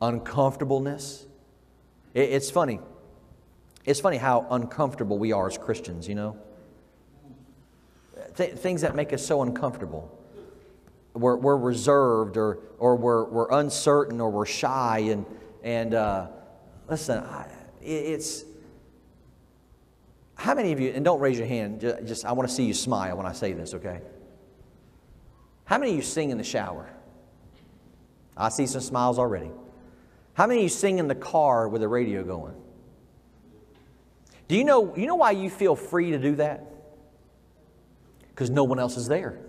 uncomfortableness. 0.01 1.27
It, 2.13 2.29
it's 2.29 2.49
funny. 2.49 2.79
It's 3.83 3.99
funny 3.99 4.15
how 4.15 4.47
uncomfortable 4.49 5.19
we 5.19 5.33
are 5.33 5.47
as 5.47 5.57
Christians, 5.57 6.07
you 6.07 6.15
know? 6.15 6.37
Th- 8.37 8.53
things 8.53 8.79
that 8.83 8.95
make 8.95 9.11
us 9.11 9.25
so 9.25 9.41
uncomfortable. 9.41 10.17
We're, 11.13 11.35
we're 11.35 11.57
reserved 11.57 12.37
or, 12.37 12.59
or 12.79 12.95
we're, 12.95 13.25
we're 13.25 13.51
uncertain 13.51 14.19
or 14.19 14.29
we're 14.29 14.45
shy. 14.45 14.99
And, 15.09 15.25
and 15.63 15.93
uh, 15.93 16.27
listen, 16.89 17.23
I, 17.23 17.47
it's. 17.81 18.45
How 20.35 20.55
many 20.55 20.71
of 20.71 20.79
you, 20.79 20.89
and 20.89 21.05
don't 21.05 21.19
raise 21.19 21.37
your 21.37 21.47
hand, 21.47 21.81
just, 21.81 22.05
just 22.05 22.25
I 22.25 22.31
want 22.33 22.49
to 22.49 22.53
see 22.53 22.65
you 22.65 22.73
smile 22.73 23.15
when 23.15 23.25
I 23.25 23.33
say 23.33 23.53
this, 23.53 23.73
okay? 23.75 24.01
How 25.65 25.77
many 25.77 25.91
of 25.91 25.97
you 25.97 26.01
sing 26.01 26.31
in 26.31 26.37
the 26.37 26.43
shower? 26.43 26.89
I 28.35 28.49
see 28.49 28.65
some 28.65 28.81
smiles 28.81 29.19
already. 29.19 29.51
How 30.33 30.47
many 30.47 30.61
of 30.61 30.63
you 30.63 30.69
sing 30.69 30.97
in 30.97 31.07
the 31.07 31.15
car 31.15 31.67
with 31.67 31.81
the 31.81 31.87
radio 31.87 32.23
going? 32.23 32.55
Do 34.47 34.57
you 34.57 34.63
know, 34.63 34.95
you 34.95 35.05
know 35.07 35.15
why 35.15 35.31
you 35.31 35.49
feel 35.49 35.75
free 35.75 36.11
to 36.11 36.17
do 36.17 36.35
that? 36.35 36.65
Because 38.29 38.49
no 38.49 38.63
one 38.63 38.79
else 38.79 38.97
is 38.97 39.07
there. 39.07 39.39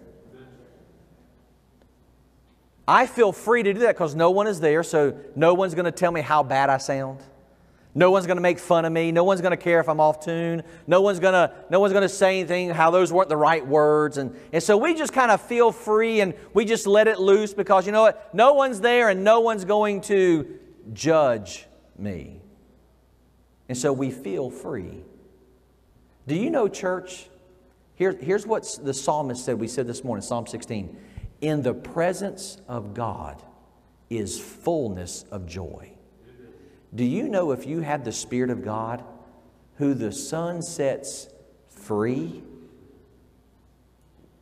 I 2.86 3.06
feel 3.06 3.32
free 3.32 3.62
to 3.62 3.72
do 3.72 3.80
that 3.80 3.94
because 3.94 4.14
no 4.14 4.30
one 4.30 4.46
is 4.46 4.60
there, 4.60 4.82
so 4.82 5.18
no 5.34 5.54
one's 5.54 5.74
going 5.74 5.86
to 5.86 5.92
tell 5.92 6.12
me 6.12 6.20
how 6.20 6.42
bad 6.42 6.68
I 6.68 6.78
sound. 6.78 7.20
No 7.96 8.10
one's 8.10 8.26
going 8.26 8.36
to 8.36 8.42
make 8.42 8.58
fun 8.58 8.84
of 8.84 8.92
me. 8.92 9.12
No 9.12 9.22
one's 9.22 9.40
going 9.40 9.52
to 9.52 9.56
care 9.56 9.78
if 9.78 9.88
I'm 9.88 10.00
off 10.00 10.24
tune. 10.24 10.64
No 10.86 11.00
one's 11.00 11.20
going 11.20 11.32
to, 11.32 11.54
no 11.70 11.78
one's 11.78 11.92
going 11.92 12.02
to 12.02 12.08
say 12.08 12.40
anything 12.40 12.70
how 12.70 12.90
those 12.90 13.12
weren't 13.12 13.28
the 13.28 13.36
right 13.36 13.64
words. 13.64 14.18
And, 14.18 14.34
and 14.52 14.60
so 14.60 14.76
we 14.76 14.94
just 14.94 15.12
kind 15.12 15.30
of 15.30 15.40
feel 15.40 15.70
free 15.70 16.20
and 16.20 16.34
we 16.52 16.64
just 16.64 16.88
let 16.88 17.06
it 17.06 17.20
loose 17.20 17.54
because 17.54 17.86
you 17.86 17.92
know 17.92 18.02
what? 18.02 18.34
No 18.34 18.54
one's 18.54 18.80
there 18.80 19.10
and 19.10 19.22
no 19.22 19.40
one's 19.40 19.64
going 19.64 20.00
to 20.02 20.58
judge 20.92 21.66
me. 21.96 22.40
And 23.68 23.78
so 23.78 23.92
we 23.92 24.10
feel 24.10 24.50
free. 24.50 25.04
Do 26.26 26.34
you 26.34 26.50
know, 26.50 26.66
church? 26.66 27.28
Here, 27.94 28.12
here's 28.12 28.44
what 28.44 28.78
the 28.82 28.92
psalmist 28.92 29.44
said. 29.44 29.60
We 29.60 29.68
said 29.68 29.86
this 29.86 30.02
morning, 30.02 30.22
Psalm 30.22 30.48
16. 30.48 30.96
In 31.44 31.60
the 31.60 31.74
presence 31.74 32.56
of 32.68 32.94
God 32.94 33.42
is 34.08 34.40
fullness 34.40 35.26
of 35.30 35.44
joy. 35.46 35.92
Do 36.94 37.04
you 37.04 37.28
know 37.28 37.50
if 37.50 37.66
you 37.66 37.80
have 37.80 38.02
the 38.02 38.12
Spirit 38.12 38.48
of 38.48 38.64
God, 38.64 39.04
who 39.74 39.92
the 39.92 40.10
Son 40.10 40.62
sets 40.62 41.28
free? 41.68 42.42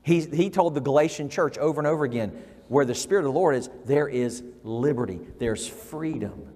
He, 0.05 0.21
he 0.21 0.49
told 0.49 0.77
the 0.77 0.81
Galatian 0.81 1.29
church 1.29 1.59
over 1.59 1.81
and 1.81 1.89
over 1.89 2.05
again 2.05 2.41
where 2.69 2.85
the 2.85 2.95
Spirit 2.95 3.23
of 3.23 3.33
the 3.33 3.39
Lord 3.39 3.57
is, 3.57 3.69
there 3.85 4.07
is 4.07 4.45
liberty, 4.63 5.19
there's 5.41 5.67
freedom. 5.67 6.55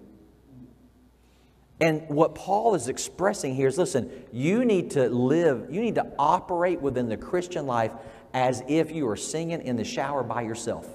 And 1.80 2.08
what 2.08 2.36
Paul 2.36 2.76
is 2.76 2.86
expressing 2.86 3.56
here 3.56 3.66
is 3.66 3.78
listen, 3.78 4.12
you 4.32 4.64
need 4.64 4.92
to 4.92 5.08
live, 5.08 5.66
you 5.72 5.80
need 5.80 5.96
to 5.96 6.06
operate 6.20 6.80
within 6.80 7.08
the 7.08 7.16
Christian 7.16 7.66
life 7.66 7.90
as 8.36 8.62
if 8.68 8.92
you 8.92 9.08
are 9.08 9.16
singing 9.16 9.62
in 9.62 9.74
the 9.74 9.84
shower 9.84 10.22
by 10.22 10.42
yourself 10.42 10.86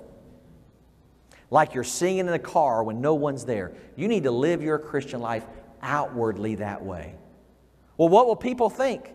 like 1.52 1.74
you're 1.74 1.84
singing 1.84 2.20
in 2.20 2.26
the 2.28 2.39
car 2.39 2.82
when 2.82 3.02
no 3.02 3.14
one's 3.14 3.46
there. 3.46 3.74
You 3.98 4.08
need 4.08 4.24
to 4.24 4.32
live 4.32 4.64
your 4.64 4.80
Christian 4.80 5.20
life 5.20 5.46
outwardly 5.82 6.56
that 6.56 6.84
way. 6.84 7.14
Well, 7.98 8.08
what 8.10 8.26
will 8.26 8.38
people 8.38 8.70
think? 8.70 9.14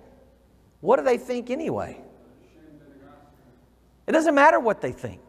What 0.81 0.97
do 0.99 1.03
they 1.03 1.17
think 1.17 1.51
anyway? 1.51 1.99
It 4.07 4.13
doesn't 4.13 4.35
matter 4.35 4.61
what 4.61 4.83
they 4.83 4.93
think. 4.93 5.21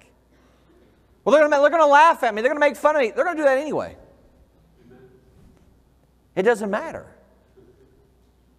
Well, 1.23 1.33
they're 1.33 1.47
going 1.47 1.81
to 1.81 1.85
laugh 1.85 2.23
at 2.23 2.35
me. 2.35 2.41
They're 2.41 2.51
going 2.51 2.61
to 2.61 2.67
make 2.67 2.75
fun 2.75 2.95
of 2.95 3.01
me. 3.01 3.11
They're 3.11 3.23
going 3.23 3.37
to 3.37 3.41
do 3.41 3.47
that 3.47 3.57
anyway. 3.57 3.95
It 6.35 6.43
doesn't 6.43 6.69
matter. 6.69 7.07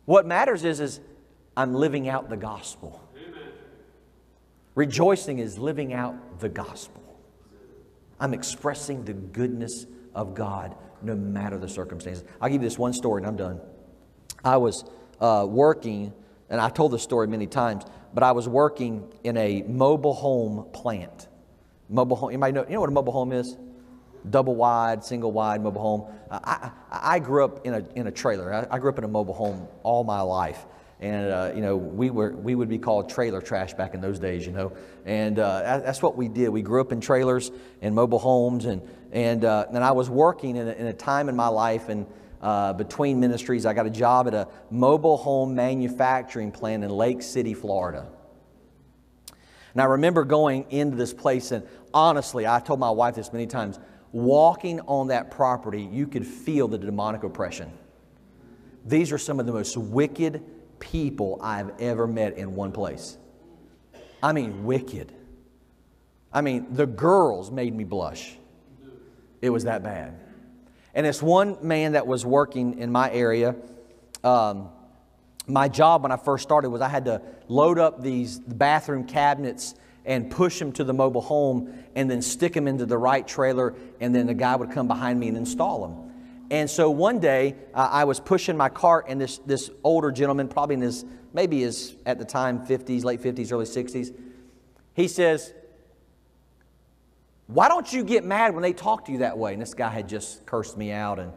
What 0.07 0.27
matters 0.27 0.65
is, 0.65 0.81
is 0.81 1.01
I'm 1.57 1.75
living 1.75 2.09
out 2.09 2.31
the 2.31 2.37
gospel. 2.37 3.01
Rejoicing 4.79 5.41
is 5.41 5.59
living 5.59 5.93
out 5.93 6.39
the 6.39 6.49
gospel. 6.49 7.03
I'm 8.21 8.33
expressing 8.33 9.05
the 9.05 9.13
goodness 9.13 9.87
of 10.15 10.37
God 10.37 10.77
no 11.03 11.17
matter 11.17 11.59
the 11.59 11.69
circumstances. 11.69 12.23
I'll 12.41 12.49
give 12.49 12.63
you 12.63 12.69
this 12.69 12.79
one 12.79 12.93
story 12.93 13.21
and 13.21 13.27
I'm 13.27 13.35
done. 13.35 13.61
I 14.45 14.57
was 14.59 14.85
uh, 15.21 15.45
working, 15.51 16.13
and 16.49 16.61
I 16.61 16.69
told 16.69 16.93
this 16.93 17.03
story 17.03 17.27
many 17.27 17.49
times, 17.49 17.87
but 18.15 18.23
I 18.23 18.31
was 18.31 18.49
working 18.49 19.13
in 19.25 19.37
a 19.37 19.63
mobile 19.63 20.15
home 20.15 20.69
plant. 20.73 21.27
Mobile 21.89 22.15
home, 22.15 22.31
you 22.31 22.39
might 22.39 22.55
know, 22.55 22.65
you 22.69 22.75
know 22.75 22.81
what 22.81 22.89
a 22.89 22.93
mobile 22.93 23.13
home 23.13 23.33
is? 23.33 23.57
Double 24.31 24.55
wide, 24.55 25.03
single 25.03 25.33
wide 25.33 25.61
mobile 25.61 25.83
home. 25.83 26.15
I, 26.31 26.71
I, 26.89 27.17
I 27.17 27.19
grew 27.19 27.45
up 27.45 27.67
in 27.67 27.75
a, 27.75 27.85
in 27.97 28.07
a 28.07 28.13
trailer. 28.13 28.55
I, 28.55 28.77
I 28.77 28.79
grew 28.79 28.91
up 28.91 28.99
in 28.99 29.03
a 29.03 29.09
mobile 29.09 29.35
home 29.35 29.67
all 29.83 30.05
my 30.05 30.21
life 30.21 30.67
and 31.01 31.31
uh, 31.31 31.53
you 31.55 31.61
know 31.61 31.77
we 31.77 32.11
were 32.11 32.33
we 32.33 32.55
would 32.55 32.69
be 32.69 32.79
called 32.79 33.09
trailer 33.09 33.41
trash 33.41 33.75
back 33.75 33.95
in 33.95 34.01
those 34.01 34.19
days 34.19 34.45
you 34.45 34.53
know. 34.53 34.73
And 35.05 35.39
uh, 35.39 35.81
that's 35.85 36.03
what 36.03 36.17
we 36.17 36.29
did. 36.29 36.49
We 36.49 36.63
grew 36.63 36.81
up 36.81 36.93
in 36.93 37.01
trailers 37.01 37.51
and 37.81 37.95
mobile 37.95 38.19
homes 38.19 38.65
and 38.65 38.83
and 39.13 39.45
uh, 39.45 39.67
and 39.69 39.83
I 39.83 39.93
was 39.93 40.11
working 40.11 40.57
in 40.57 40.69
a, 40.69 40.73
in 40.73 40.87
a 40.87 40.93
time 40.93 41.29
in 41.29 41.37
my 41.37 41.49
life 41.49 41.89
and 41.89 42.07
uh, 42.43 42.73
between 42.73 43.21
ministries 43.21 43.65
I 43.67 43.75
got 43.75 43.87
a 43.87 43.91
job 43.91 44.27
at 44.27 44.35
a 44.35 44.49
mobile 44.71 45.17
home 45.17 45.55
manufacturing 45.55 46.51
plant 46.51 46.85
in 46.85 46.91
Lake 46.91 47.23
City 47.23 47.55
Florida. 47.55 48.07
And 49.73 49.83
I 49.83 49.85
remember 49.85 50.25
going 50.25 50.67
into 50.71 50.97
this 50.97 51.15
place 51.15 51.53
and 51.53 51.67
honestly 51.95 52.47
I 52.47 52.59
told 52.59 52.81
my 52.81 52.91
wife 52.91 53.15
this 53.15 53.33
many 53.33 53.47
times 53.47 53.79
walking 54.11 54.81
on 54.81 55.09
that 55.09 55.31
property 55.31 55.83
you 55.83 56.09
could 56.09 56.27
feel 56.27 56.67
the 56.67 56.79
demonic 56.79 57.23
oppression. 57.23 57.71
These 58.85 59.13
are 59.13 59.19
some 59.19 59.39
of 59.39 59.47
the 59.47 59.53
most 59.53 59.77
wicked 59.77 60.43
people 60.81 61.39
I've 61.43 61.71
ever 61.81 62.07
met 62.07 62.37
in 62.39 62.55
one 62.55 62.73
place. 62.73 63.17
I 64.23 64.33
mean, 64.33 64.65
wicked. 64.65 65.13
I 66.33 66.41
mean, 66.41 66.75
the 66.75 66.87
girls 66.87 67.51
made 67.51 67.75
me 67.75 67.85
blush. 67.85 68.37
It 69.41 69.51
was 69.51 69.65
that 69.65 69.83
bad. 69.83 70.19
And 70.95 71.07
this 71.07 71.23
one 71.23 71.59
man 71.63 71.93
that 71.93 72.07
was 72.07 72.27
working 72.27 72.79
in 72.79 72.91
my 72.91 73.11
area, 73.11 73.55
um, 74.25 74.71
my 75.47 75.69
job 75.69 76.03
when 76.03 76.13
I 76.13 76.17
first 76.17 76.43
started 76.43 76.71
was 76.71 76.81
I 76.81 76.89
had 76.89 77.05
to 77.07 77.23
load 77.47 77.79
up 77.79 78.03
these 78.03 78.39
bathroom 78.39 79.05
cabinets 79.05 79.75
and 80.05 80.31
push 80.31 80.59
them 80.59 80.73
to 80.73 80.85
the 80.85 80.93
mobile 80.93 81.21
home 81.21 81.85
and 81.95 82.11
then 82.11 82.23
stick 82.23 82.53
them 82.53 82.67
into 82.67 82.87
the 82.87 82.99
right 82.99 83.27
trailer, 83.27 83.75
and 84.01 84.15
then 84.15 84.27
the 84.27 84.35
guy 84.35 84.57
would 84.57 84.71
come 84.71 84.89
behind 84.89 85.21
me 85.21 85.29
and 85.29 85.37
install 85.37 85.87
them. 85.87 86.08
And 86.51 86.69
so 86.69 86.91
one 86.91 87.21
day 87.21 87.57
uh, 87.75 87.89
I 87.91 88.05
was 88.05 88.21
pushing 88.21 88.57
my 88.57 88.69
cart, 88.69 89.07
and 89.09 89.21
this, 89.21 89.39
this 89.39 89.71
older 89.85 90.11
gentleman, 90.11 90.49
probably 90.49 90.75
in 90.75 90.81
his, 90.81 91.05
maybe 91.33 91.61
his, 91.61 91.95
at 92.07 92.19
the 92.19 92.25
time, 92.25 92.67
50s, 92.67 93.05
late 93.05 93.21
50s, 93.21 93.53
early 93.53 93.67
60s, 93.67 94.15
he 94.95 95.09
says, 95.09 95.53
Why 97.47 97.69
don't 97.69 97.93
you 97.93 98.03
get 98.03 98.25
mad 98.25 98.55
when 98.55 98.63
they 98.63 98.73
talk 98.73 99.05
to 99.07 99.13
you 99.13 99.19
that 99.19 99.37
way? 99.37 99.53
And 99.53 99.61
this 99.61 99.75
guy 99.75 99.91
had 99.91 100.09
just 100.09 100.47
cursed 100.47 100.77
me 100.77 100.91
out 100.91 101.19
and, 101.19 101.33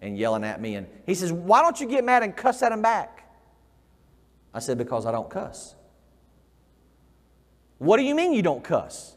and 0.00 0.16
yelling 0.16 0.44
at 0.44 0.60
me. 0.60 0.76
And 0.76 0.86
he 1.06 1.14
says, 1.14 1.32
Why 1.32 1.60
don't 1.60 1.80
you 1.80 1.88
get 1.88 2.04
mad 2.04 2.22
and 2.22 2.36
cuss 2.36 2.62
at 2.62 2.70
him 2.70 2.82
back? 2.82 3.28
I 4.54 4.60
said, 4.60 4.78
Because 4.78 5.06
I 5.06 5.12
don't 5.12 5.28
cuss. 5.28 5.74
What 7.78 7.96
do 7.96 8.04
you 8.04 8.14
mean 8.14 8.32
you 8.32 8.42
don't 8.42 8.62
cuss? 8.62 9.16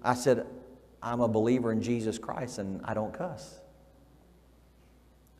I 0.00 0.14
said, 0.14 0.46
I'm 1.02 1.20
a 1.20 1.26
believer 1.26 1.72
in 1.72 1.82
Jesus 1.82 2.18
Christ 2.18 2.58
and 2.58 2.80
I 2.84 2.94
don't 2.94 3.12
cuss. 3.12 3.58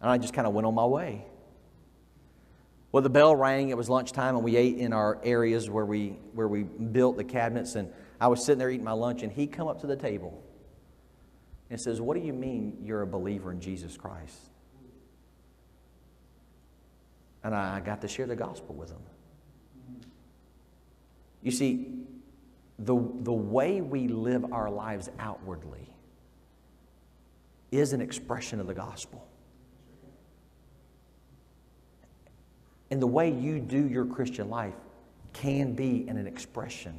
And 0.05 0.13
I 0.13 0.19
just 0.19 0.35
kind 0.35 0.47
of 0.47 0.53
went 0.53 0.67
on 0.67 0.75
my 0.75 0.85
way. 0.85 1.25
Well, 2.93 3.03
the 3.03 3.09
bell 3.09 3.35
rang. 3.35 3.71
It 3.71 3.77
was 3.77 3.89
lunchtime, 3.89 4.37
and 4.37 4.45
we 4.45 4.55
ate 4.55 4.77
in 4.77 4.93
our 4.93 5.19
areas 5.25 5.71
where 5.71 5.87
we, 5.87 6.19
where 6.35 6.47
we 6.47 6.65
built 6.65 7.17
the 7.17 7.25
cabinets. 7.25 7.75
And 7.75 7.91
I 8.21 8.29
was 8.29 8.45
sitting 8.45 8.59
there 8.59 8.71
eating 8.71 8.85
my 8.85 8.93
lunch, 8.93 9.23
and 9.23 9.33
he 9.33 9.47
come 9.47 9.67
up 9.67 9.81
to 9.81 9.87
the 9.87 9.97
table 9.97 10.45
and 11.71 11.81
says, 11.81 12.03
What 12.03 12.19
do 12.19 12.23
you 12.23 12.35
mean 12.35 12.77
you're 12.83 13.01
a 13.01 13.07
believer 13.07 13.51
in 13.51 13.61
Jesus 13.61 13.97
Christ? 13.97 14.51
and 17.45 17.55
I 17.55 17.81
got 17.81 18.01
to 18.01 18.09
share 18.09 18.27
the 18.27 18.35
gospel 18.35 18.75
with 18.75 18.91
him. 18.91 19.03
You 21.43 21.51
see, 21.51 21.89
the, 22.79 22.95
the 23.21 23.33
way 23.33 23.83
we 23.83 24.09
live 24.09 24.51
our 24.51 24.71
lives 24.71 25.11
outwardly 25.19 25.91
is 27.71 27.93
an 27.93 28.01
expression 28.01 28.61
of 28.61 28.67
the 28.67 28.75
gospel. 28.75 29.29
And 32.95 33.03
the 33.03 33.09
way 33.09 33.29
you 33.29 33.59
do 33.59 33.89
your 33.89 34.07
Christian 34.07 34.49
life 34.49 34.77
can 35.33 35.73
be 35.73 36.07
an 36.07 36.29
expression 36.29 36.97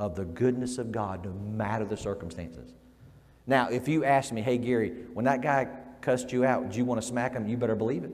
of 0.00 0.16
the 0.16 0.24
goodness 0.24 0.78
of 0.78 0.92
God, 0.92 1.26
no 1.26 1.30
matter 1.30 1.84
the 1.84 1.94
circumstances. 1.94 2.72
Now, 3.46 3.68
if 3.68 3.86
you 3.86 4.06
ask 4.06 4.32
me, 4.32 4.40
hey, 4.40 4.56
Gary, 4.56 4.94
when 5.12 5.26
that 5.26 5.42
guy 5.42 5.68
cussed 6.00 6.32
you 6.32 6.46
out, 6.46 6.70
do 6.70 6.78
you 6.78 6.86
want 6.86 7.02
to 7.02 7.06
smack 7.06 7.34
him? 7.34 7.46
You 7.46 7.58
better 7.58 7.74
believe 7.74 8.04
it. 8.04 8.12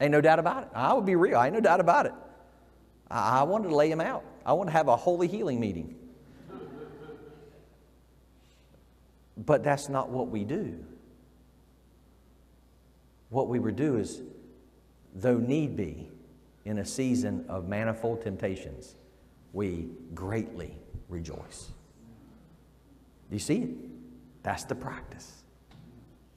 Ain't 0.00 0.10
no 0.10 0.22
doubt 0.22 0.38
about 0.38 0.62
it. 0.62 0.70
I 0.74 0.94
would 0.94 1.04
be 1.04 1.16
real. 1.16 1.36
I 1.36 1.48
ain't 1.48 1.54
no 1.54 1.60
doubt 1.60 1.80
about 1.80 2.06
it. 2.06 2.14
I, 3.10 3.40
I 3.40 3.42
wanted 3.42 3.68
to 3.68 3.74
lay 3.74 3.90
him 3.90 4.00
out. 4.00 4.24
I 4.46 4.54
want 4.54 4.68
to 4.68 4.72
have 4.72 4.88
a 4.88 4.96
holy 4.96 5.28
healing 5.28 5.60
meeting. 5.60 5.96
But 9.36 9.62
that's 9.62 9.90
not 9.90 10.08
what 10.08 10.28
we 10.28 10.44
do. 10.44 10.82
What 13.28 13.48
we 13.48 13.58
would 13.58 13.76
do 13.76 13.98
is, 13.98 14.22
though 15.14 15.38
need 15.38 15.76
be, 15.76 16.10
in 16.64 16.78
a 16.78 16.84
season 16.84 17.46
of 17.48 17.66
manifold 17.66 18.20
temptations, 18.20 18.94
we 19.54 19.88
greatly 20.14 20.76
rejoice. 21.08 21.70
Do 23.30 23.36
you 23.36 23.40
see 23.40 23.56
it? 23.56 23.70
That's 24.42 24.64
the 24.64 24.74
practice. 24.74 25.44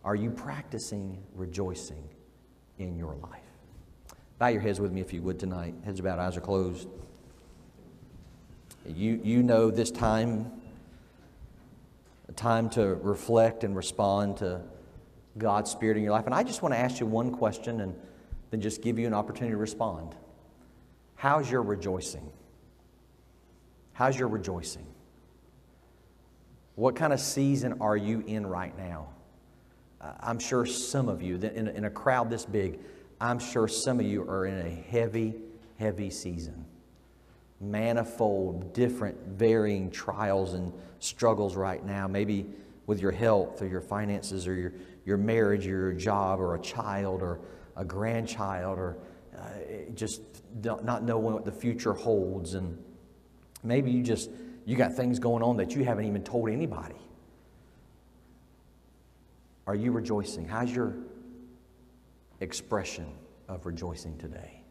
Are 0.06 0.16
you 0.16 0.32
practicing 0.32 1.22
rejoicing 1.36 2.08
in 2.80 2.96
your 2.96 3.16
life? 3.16 3.42
Bow 4.40 4.48
your 4.48 4.62
heads 4.62 4.80
with 4.80 4.92
me 4.92 5.02
if 5.02 5.12
you 5.12 5.22
would 5.22 5.38
tonight. 5.38 5.76
Heads 5.84 6.00
about, 6.00 6.18
eyes 6.18 6.38
are 6.38 6.42
closed. 6.42 6.88
You, 8.86 9.20
you 9.24 9.44
know 9.44 9.70
this 9.70 9.92
time, 9.92 10.50
a 12.30 12.32
time 12.32 12.70
to 12.72 12.96
reflect 12.96 13.64
and 13.66 13.76
respond 13.76 14.38
to 14.38 14.62
God's 15.38 15.70
Spirit 15.70 15.98
in 15.98 16.04
your 16.04 16.14
life. 16.14 16.26
And 16.26 16.34
I 16.34 16.44
just 16.44 16.62
want 16.62 16.74
to 16.74 16.80
ask 16.80 17.00
you 17.00 17.06
one 17.06 17.32
question 17.32 17.82
and 17.82 17.96
then 18.52 18.62
just 18.62 18.82
give 18.82 19.00
you 19.00 19.08
an 19.08 19.14
opportunity 19.14 19.54
to 19.54 19.58
respond. 19.58 20.14
How's 21.16 21.50
your 21.50 21.64
rejoicing? 21.64 22.30
How's 23.94 24.18
your 24.18 24.28
rejoicing? 24.28 24.86
What 26.76 26.96
kind 26.96 27.14
of 27.14 27.20
season 27.20 27.82
are 27.82 27.98
you 27.98 28.24
in 28.28 28.46
right 28.46 28.78
now? 28.78 29.08
Uh, 30.00 30.14
I'm 30.20 30.40
sure 30.40 30.66
some 30.66 31.10
of 31.10 31.22
you, 31.22 31.36
in 31.36 31.68
in 31.68 31.86
a 31.86 31.90
crowd 31.90 32.30
this 32.30 32.46
big, 32.46 32.80
I'm 33.20 33.40
sure 33.40 33.68
some 33.68 34.00
of 34.00 34.06
you 34.06 34.24
are 34.24 34.46
in 34.46 34.66
a 34.66 34.70
heavy, 34.70 35.36
heavy 35.78 36.10
season. 36.10 36.66
Manifold, 37.60 38.74
different, 38.74 39.16
varying 39.28 39.92
trials 39.92 40.56
and 40.56 40.74
struggles 41.00 41.56
right 41.56 41.86
now, 41.86 42.08
maybe 42.08 42.48
with 42.88 43.00
your 43.00 43.12
health 43.12 43.62
or 43.62 43.68
your 43.68 43.82
finances 43.82 44.48
or 44.48 44.56
your, 44.56 44.74
your 45.06 45.18
marriage 45.18 45.68
or 45.68 45.70
your 45.70 45.94
job 45.94 46.40
or 46.40 46.56
a 46.56 46.60
child 46.60 47.22
or 47.22 47.40
a 47.76 47.86
grandchild 47.86 48.78
or 48.78 48.98
uh, 49.38 49.44
just 49.96 50.22
not 50.64 51.04
knowing 51.04 51.34
what 51.34 51.46
the 51.46 51.52
future 51.52 51.94
holds. 51.94 52.54
And 52.54 52.78
maybe 53.64 53.92
you 53.92 54.04
just, 54.04 54.30
you 54.66 54.76
got 54.76 54.94
things 54.94 55.20
going 55.20 55.44
on 55.44 55.58
that 55.58 55.76
you 55.76 55.84
haven't 55.84 56.06
even 56.06 56.24
told 56.24 56.50
anybody. 56.50 56.96
Are 59.68 59.76
you 59.76 59.92
rejoicing? 59.92 60.48
How's 60.48 60.72
your 60.72 60.96
expression 62.40 63.08
of 63.48 63.66
rejoicing 63.66 64.18
today? 64.18 64.62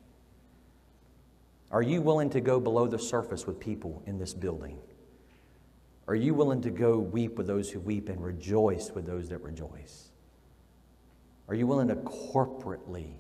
Are 1.71 1.83
you 1.83 2.03
willing 2.03 2.31
to 2.31 2.41
go 2.41 2.59
below 2.59 2.87
the 2.87 2.99
surface 2.99 3.47
with 3.47 3.61
people 3.61 4.03
in 4.07 4.19
this 4.19 4.35
building? 4.35 4.79
Are 6.09 6.17
you 6.17 6.35
willing 6.35 6.61
to 6.63 6.71
go 6.71 6.99
weep 6.99 7.39
with 7.39 7.47
those 7.47 7.71
who 7.71 7.79
weep 7.79 8.09
and 8.09 8.23
rejoice 8.23 8.91
with 8.91 9.07
those 9.07 9.29
that 9.29 9.39
rejoice? 9.39 10.10
Are 11.51 11.57
you 11.57 11.67
willing 11.67 11.89
to 11.89 11.97
corporately 11.97 13.15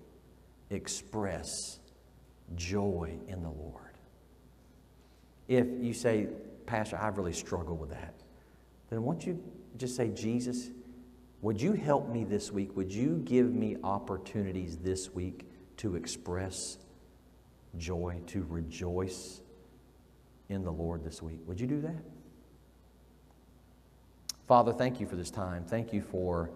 express 0.71 1.81
joy 2.55 3.19
in 3.27 3.43
the 3.43 3.51
Lord? 3.51 3.99
If 5.49 5.67
you 5.81 5.93
say, 5.93 6.29
Pastor, 6.65 6.97
I've 6.97 7.19
really 7.19 7.33
struggled 7.33 7.81
with 7.81 7.91
that, 7.91 8.15
then 8.89 9.03
won't 9.03 9.27
you 9.27 9.43
just 9.77 9.97
say, 9.97 10.11
Jesus, 10.11 10.71
would 11.43 11.61
you 11.61 11.73
help 11.73 12.09
me 12.09 12.23
this 12.23 12.53
week? 12.53 12.77
Would 12.77 12.93
you 12.93 13.21
give 13.25 13.53
me 13.53 13.77
opportunities 13.83 14.77
this 14.77 15.11
week 15.11 15.49
to 15.79 15.97
express 15.97 16.79
joy, 17.79 18.21
to 18.29 18.47
rejoice 18.49 19.41
in 20.51 20.63
the 20.63 20.71
Lord 20.71 21.03
this 21.03 21.21
week? 21.21 21.41
Would 21.47 21.59
you 21.59 21.67
do 21.67 21.81
that? 21.81 22.05
Father, 24.47 24.73
thank 24.73 25.01
you 25.01 25.07
for 25.09 25.17
this 25.17 25.31
time. 25.31 25.65
Thank 25.65 25.93
you 25.93 26.01
for 26.01 26.51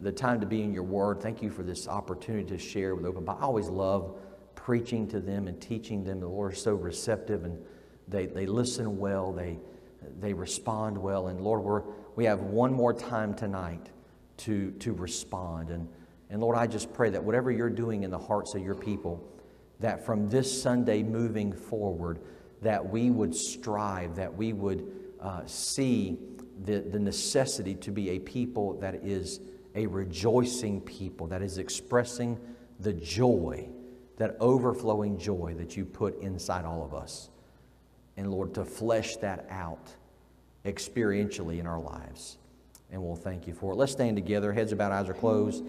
the 0.00 0.12
time 0.12 0.40
to 0.40 0.46
be 0.46 0.62
in 0.62 0.72
your 0.72 0.82
word. 0.82 1.20
Thank 1.20 1.42
you 1.42 1.50
for 1.50 1.62
this 1.62 1.88
opportunity 1.88 2.48
to 2.48 2.58
share 2.58 2.94
with 2.94 3.04
Open 3.04 3.24
Bible. 3.24 3.40
I 3.40 3.44
always 3.44 3.68
love 3.68 4.16
preaching 4.54 5.06
to 5.08 5.20
them 5.20 5.48
and 5.48 5.60
teaching 5.60 6.04
them. 6.04 6.20
The 6.20 6.28
Lord 6.28 6.52
is 6.52 6.62
so 6.62 6.74
receptive 6.74 7.44
and 7.44 7.58
they, 8.08 8.26
they 8.26 8.46
listen 8.46 8.98
well, 8.98 9.32
they, 9.32 9.58
they 10.20 10.32
respond 10.32 10.98
well. 10.98 11.28
And 11.28 11.40
Lord, 11.40 11.62
we're 11.62 11.82
we 12.16 12.24
have 12.24 12.40
one 12.40 12.72
more 12.72 12.92
time 12.92 13.34
tonight 13.34 13.90
to, 14.38 14.70
to 14.72 14.92
respond. 14.92 15.70
And, 15.70 15.88
and 16.30 16.40
Lord, 16.40 16.56
I 16.56 16.66
just 16.66 16.92
pray 16.92 17.10
that 17.10 17.22
whatever 17.22 17.50
you're 17.50 17.70
doing 17.70 18.04
in 18.04 18.10
the 18.10 18.18
hearts 18.18 18.54
of 18.54 18.62
your 18.62 18.74
people, 18.74 19.28
that 19.80 20.04
from 20.04 20.28
this 20.28 20.62
Sunday 20.62 21.02
moving 21.02 21.52
forward, 21.52 22.20
that 22.62 22.88
we 22.88 23.10
would 23.10 23.34
strive, 23.34 24.14
that 24.16 24.34
we 24.34 24.52
would 24.52 24.90
uh, 25.20 25.42
see 25.46 26.18
the, 26.62 26.80
the 26.80 26.98
necessity 26.98 27.74
to 27.74 27.90
be 27.90 28.10
a 28.10 28.18
people 28.20 28.78
that 28.78 28.94
is 28.94 29.40
a 29.74 29.86
rejoicing 29.86 30.80
people, 30.80 31.26
that 31.28 31.42
is 31.42 31.58
expressing 31.58 32.38
the 32.80 32.92
joy, 32.92 33.68
that 34.16 34.36
overflowing 34.40 35.18
joy 35.18 35.54
that 35.58 35.76
you 35.76 35.84
put 35.84 36.20
inside 36.20 36.64
all 36.64 36.84
of 36.84 36.94
us. 36.94 37.30
And 38.16 38.30
Lord, 38.30 38.54
to 38.54 38.64
flesh 38.64 39.16
that 39.16 39.46
out 39.50 39.92
experientially 40.64 41.58
in 41.58 41.66
our 41.66 41.80
lives. 41.80 42.38
And 42.90 43.02
we'll 43.02 43.16
thank 43.16 43.46
you 43.46 43.54
for 43.54 43.72
it. 43.72 43.76
Let's 43.76 43.92
stand 43.92 44.16
together, 44.16 44.52
heads 44.52 44.72
about, 44.72 44.92
eyes 44.92 45.08
are 45.08 45.14
closed. 45.14 45.64